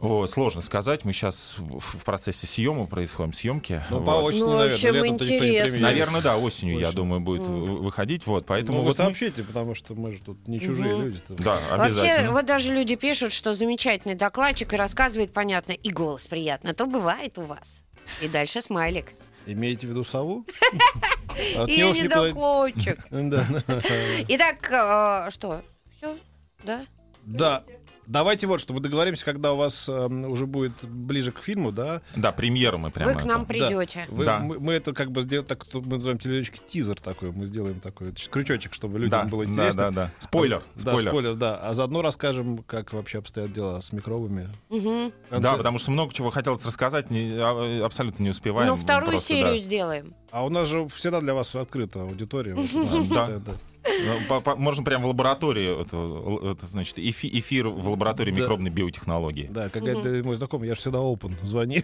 О, 0.00 0.26
сложно 0.26 0.62
сказать. 0.62 1.04
Мы 1.04 1.12
сейчас 1.12 1.56
в 1.58 2.04
процессе 2.04 2.46
съема 2.46 2.86
происходим 2.86 3.32
съемки. 3.32 3.82
Ну, 3.90 3.98
вот. 3.98 4.06
по 4.06 4.10
осени, 4.22 4.40
ну, 4.40 4.56
наверное. 4.56 4.92
Летом 4.92 5.06
интересно. 5.08 5.76
Не 5.76 5.82
наверное, 5.82 6.22
да, 6.22 6.36
осенью, 6.36 6.76
осенью, 6.76 6.78
я 6.80 6.92
думаю, 6.92 7.20
будет 7.20 7.42
mm. 7.42 7.76
выходить. 7.78 8.26
Вот, 8.26 8.46
поэтому 8.46 8.78
ну, 8.78 8.84
вы 8.84 8.88
вот 8.88 8.96
сообщите, 8.96 9.42
мы... 9.42 9.48
потому 9.48 9.74
что 9.74 9.94
мы 9.94 10.12
же 10.12 10.22
тут 10.22 10.48
не 10.48 10.58
чужие 10.58 10.94
mm-hmm. 10.94 11.04
люди. 11.04 11.18
-то. 11.28 11.42
Да, 11.42 11.58
обязательно. 11.70 12.14
Вообще, 12.14 12.28
вот 12.30 12.46
даже 12.46 12.74
люди 12.74 12.96
пишут, 12.96 13.32
что 13.32 13.52
замечательный 13.52 14.14
докладчик 14.14 14.72
и 14.72 14.76
рассказывает 14.76 15.32
понятно, 15.32 15.72
и 15.72 15.90
голос 15.90 16.26
приятно. 16.26 16.72
То 16.72 16.86
бывает 16.86 17.36
у 17.36 17.42
вас. 17.42 17.82
И 18.22 18.28
дальше 18.28 18.60
смайлик. 18.62 19.12
Имеете 19.46 19.86
в 19.86 19.90
виду 19.90 20.04
сову? 20.04 20.46
Или 21.66 22.02
недоклочек. 22.02 23.06
Итак, 24.28 24.70
а, 24.72 25.30
что? 25.30 25.62
Все? 25.96 26.16
Да? 26.64 26.86
Да. 27.24 27.64
Давайте 28.10 28.48
вот, 28.48 28.60
чтобы 28.60 28.80
договоримся, 28.80 29.24
когда 29.24 29.52
у 29.52 29.56
вас 29.56 29.88
э, 29.88 29.92
уже 29.92 30.46
будет 30.46 30.72
ближе 30.82 31.30
к 31.30 31.38
фильму, 31.38 31.70
да? 31.70 32.02
Да, 32.16 32.32
премьеру 32.32 32.76
мы 32.76 32.90
прямо. 32.90 33.12
Вы 33.12 33.20
к 33.20 33.24
нам 33.24 33.46
придете. 33.46 34.06
Да. 34.08 34.14
Вы, 34.14 34.24
да. 34.24 34.38
Мы, 34.40 34.58
мы 34.58 34.72
это 34.72 34.92
как 34.92 35.12
бы 35.12 35.22
сделаем, 35.22 35.46
так 35.46 35.64
мы 35.72 35.92
называем 35.92 36.18
телевизорчик 36.18 36.66
тизер 36.66 37.00
такой, 37.00 37.30
мы 37.30 37.46
сделаем 37.46 37.78
такой 37.78 38.12
крючочек, 38.12 38.74
чтобы 38.74 38.98
людям 38.98 39.22
да, 39.22 39.28
было 39.28 39.44
интересно. 39.44 39.82
Да, 39.82 39.90
да, 39.90 40.06
да. 40.06 40.12
Спойлер. 40.18 40.56
А, 40.56 40.80
спойлер. 40.80 41.04
Да, 41.04 41.10
спойлер, 41.10 41.34
да. 41.36 41.56
А 41.58 41.72
заодно 41.72 42.02
расскажем, 42.02 42.64
как 42.64 42.92
вообще 42.92 43.18
обстоят 43.18 43.52
дела 43.52 43.80
с 43.80 43.92
микробами. 43.92 44.48
Угу. 44.70 45.12
Да, 45.38 45.52
потому 45.54 45.78
что 45.78 45.92
много 45.92 46.12
чего 46.12 46.30
хотелось 46.30 46.64
рассказать, 46.66 47.10
не, 47.10 47.36
а, 47.38 47.86
абсолютно 47.86 48.24
не 48.24 48.30
успеваем. 48.30 48.70
Ну, 48.70 48.76
вторую 48.76 49.12
просто, 49.12 49.28
серию 49.28 49.52
да. 49.52 49.58
сделаем. 49.58 50.14
А 50.32 50.44
у 50.44 50.48
нас 50.48 50.66
же 50.66 50.88
всегда 50.88 51.20
для 51.20 51.34
вас 51.34 51.54
открыта 51.54 52.02
аудитория. 52.02 52.56
Да. 53.10 53.40
Ну, 53.84 54.42
можно 54.56 54.84
прямо 54.84 55.04
в 55.04 55.08
лаборатории, 55.08 55.82
это, 55.82 56.52
это 56.52 56.66
значит, 56.66 56.98
эфи, 56.98 57.28
эфир 57.32 57.68
в 57.68 57.88
лаборатории 57.88 58.30
да. 58.30 58.40
микробной 58.40 58.70
биотехнологии. 58.70 59.48
Да, 59.50 59.68
какая-то 59.68 60.22
мой 60.24 60.36
знакомый, 60.36 60.68
я 60.68 60.74
же 60.74 60.80
всегда 60.80 60.98
open, 60.98 61.34
звони. 61.42 61.82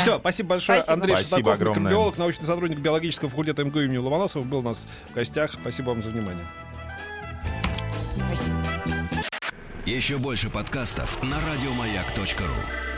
Все, 0.00 0.18
спасибо 0.18 0.50
большое. 0.50 0.80
Андрей 0.80 1.16
спасибо 1.16 1.52
Шестаков, 1.52 1.76
микробиолог, 1.76 2.18
научный 2.18 2.44
сотрудник 2.44 2.78
биологического 2.78 3.30
факультета 3.30 3.64
МГУ 3.64 3.80
имени 3.80 3.98
Ломоносова, 3.98 4.42
был 4.42 4.58
у 4.58 4.62
нас 4.62 4.86
в 5.10 5.14
гостях. 5.14 5.52
Спасибо 5.60 5.90
вам 5.90 6.02
за 6.02 6.10
внимание. 6.10 6.44
Еще 9.86 10.18
больше 10.18 10.50
подкастов 10.50 11.22
на 11.22 11.36
радиомаяк.ру 11.52 12.89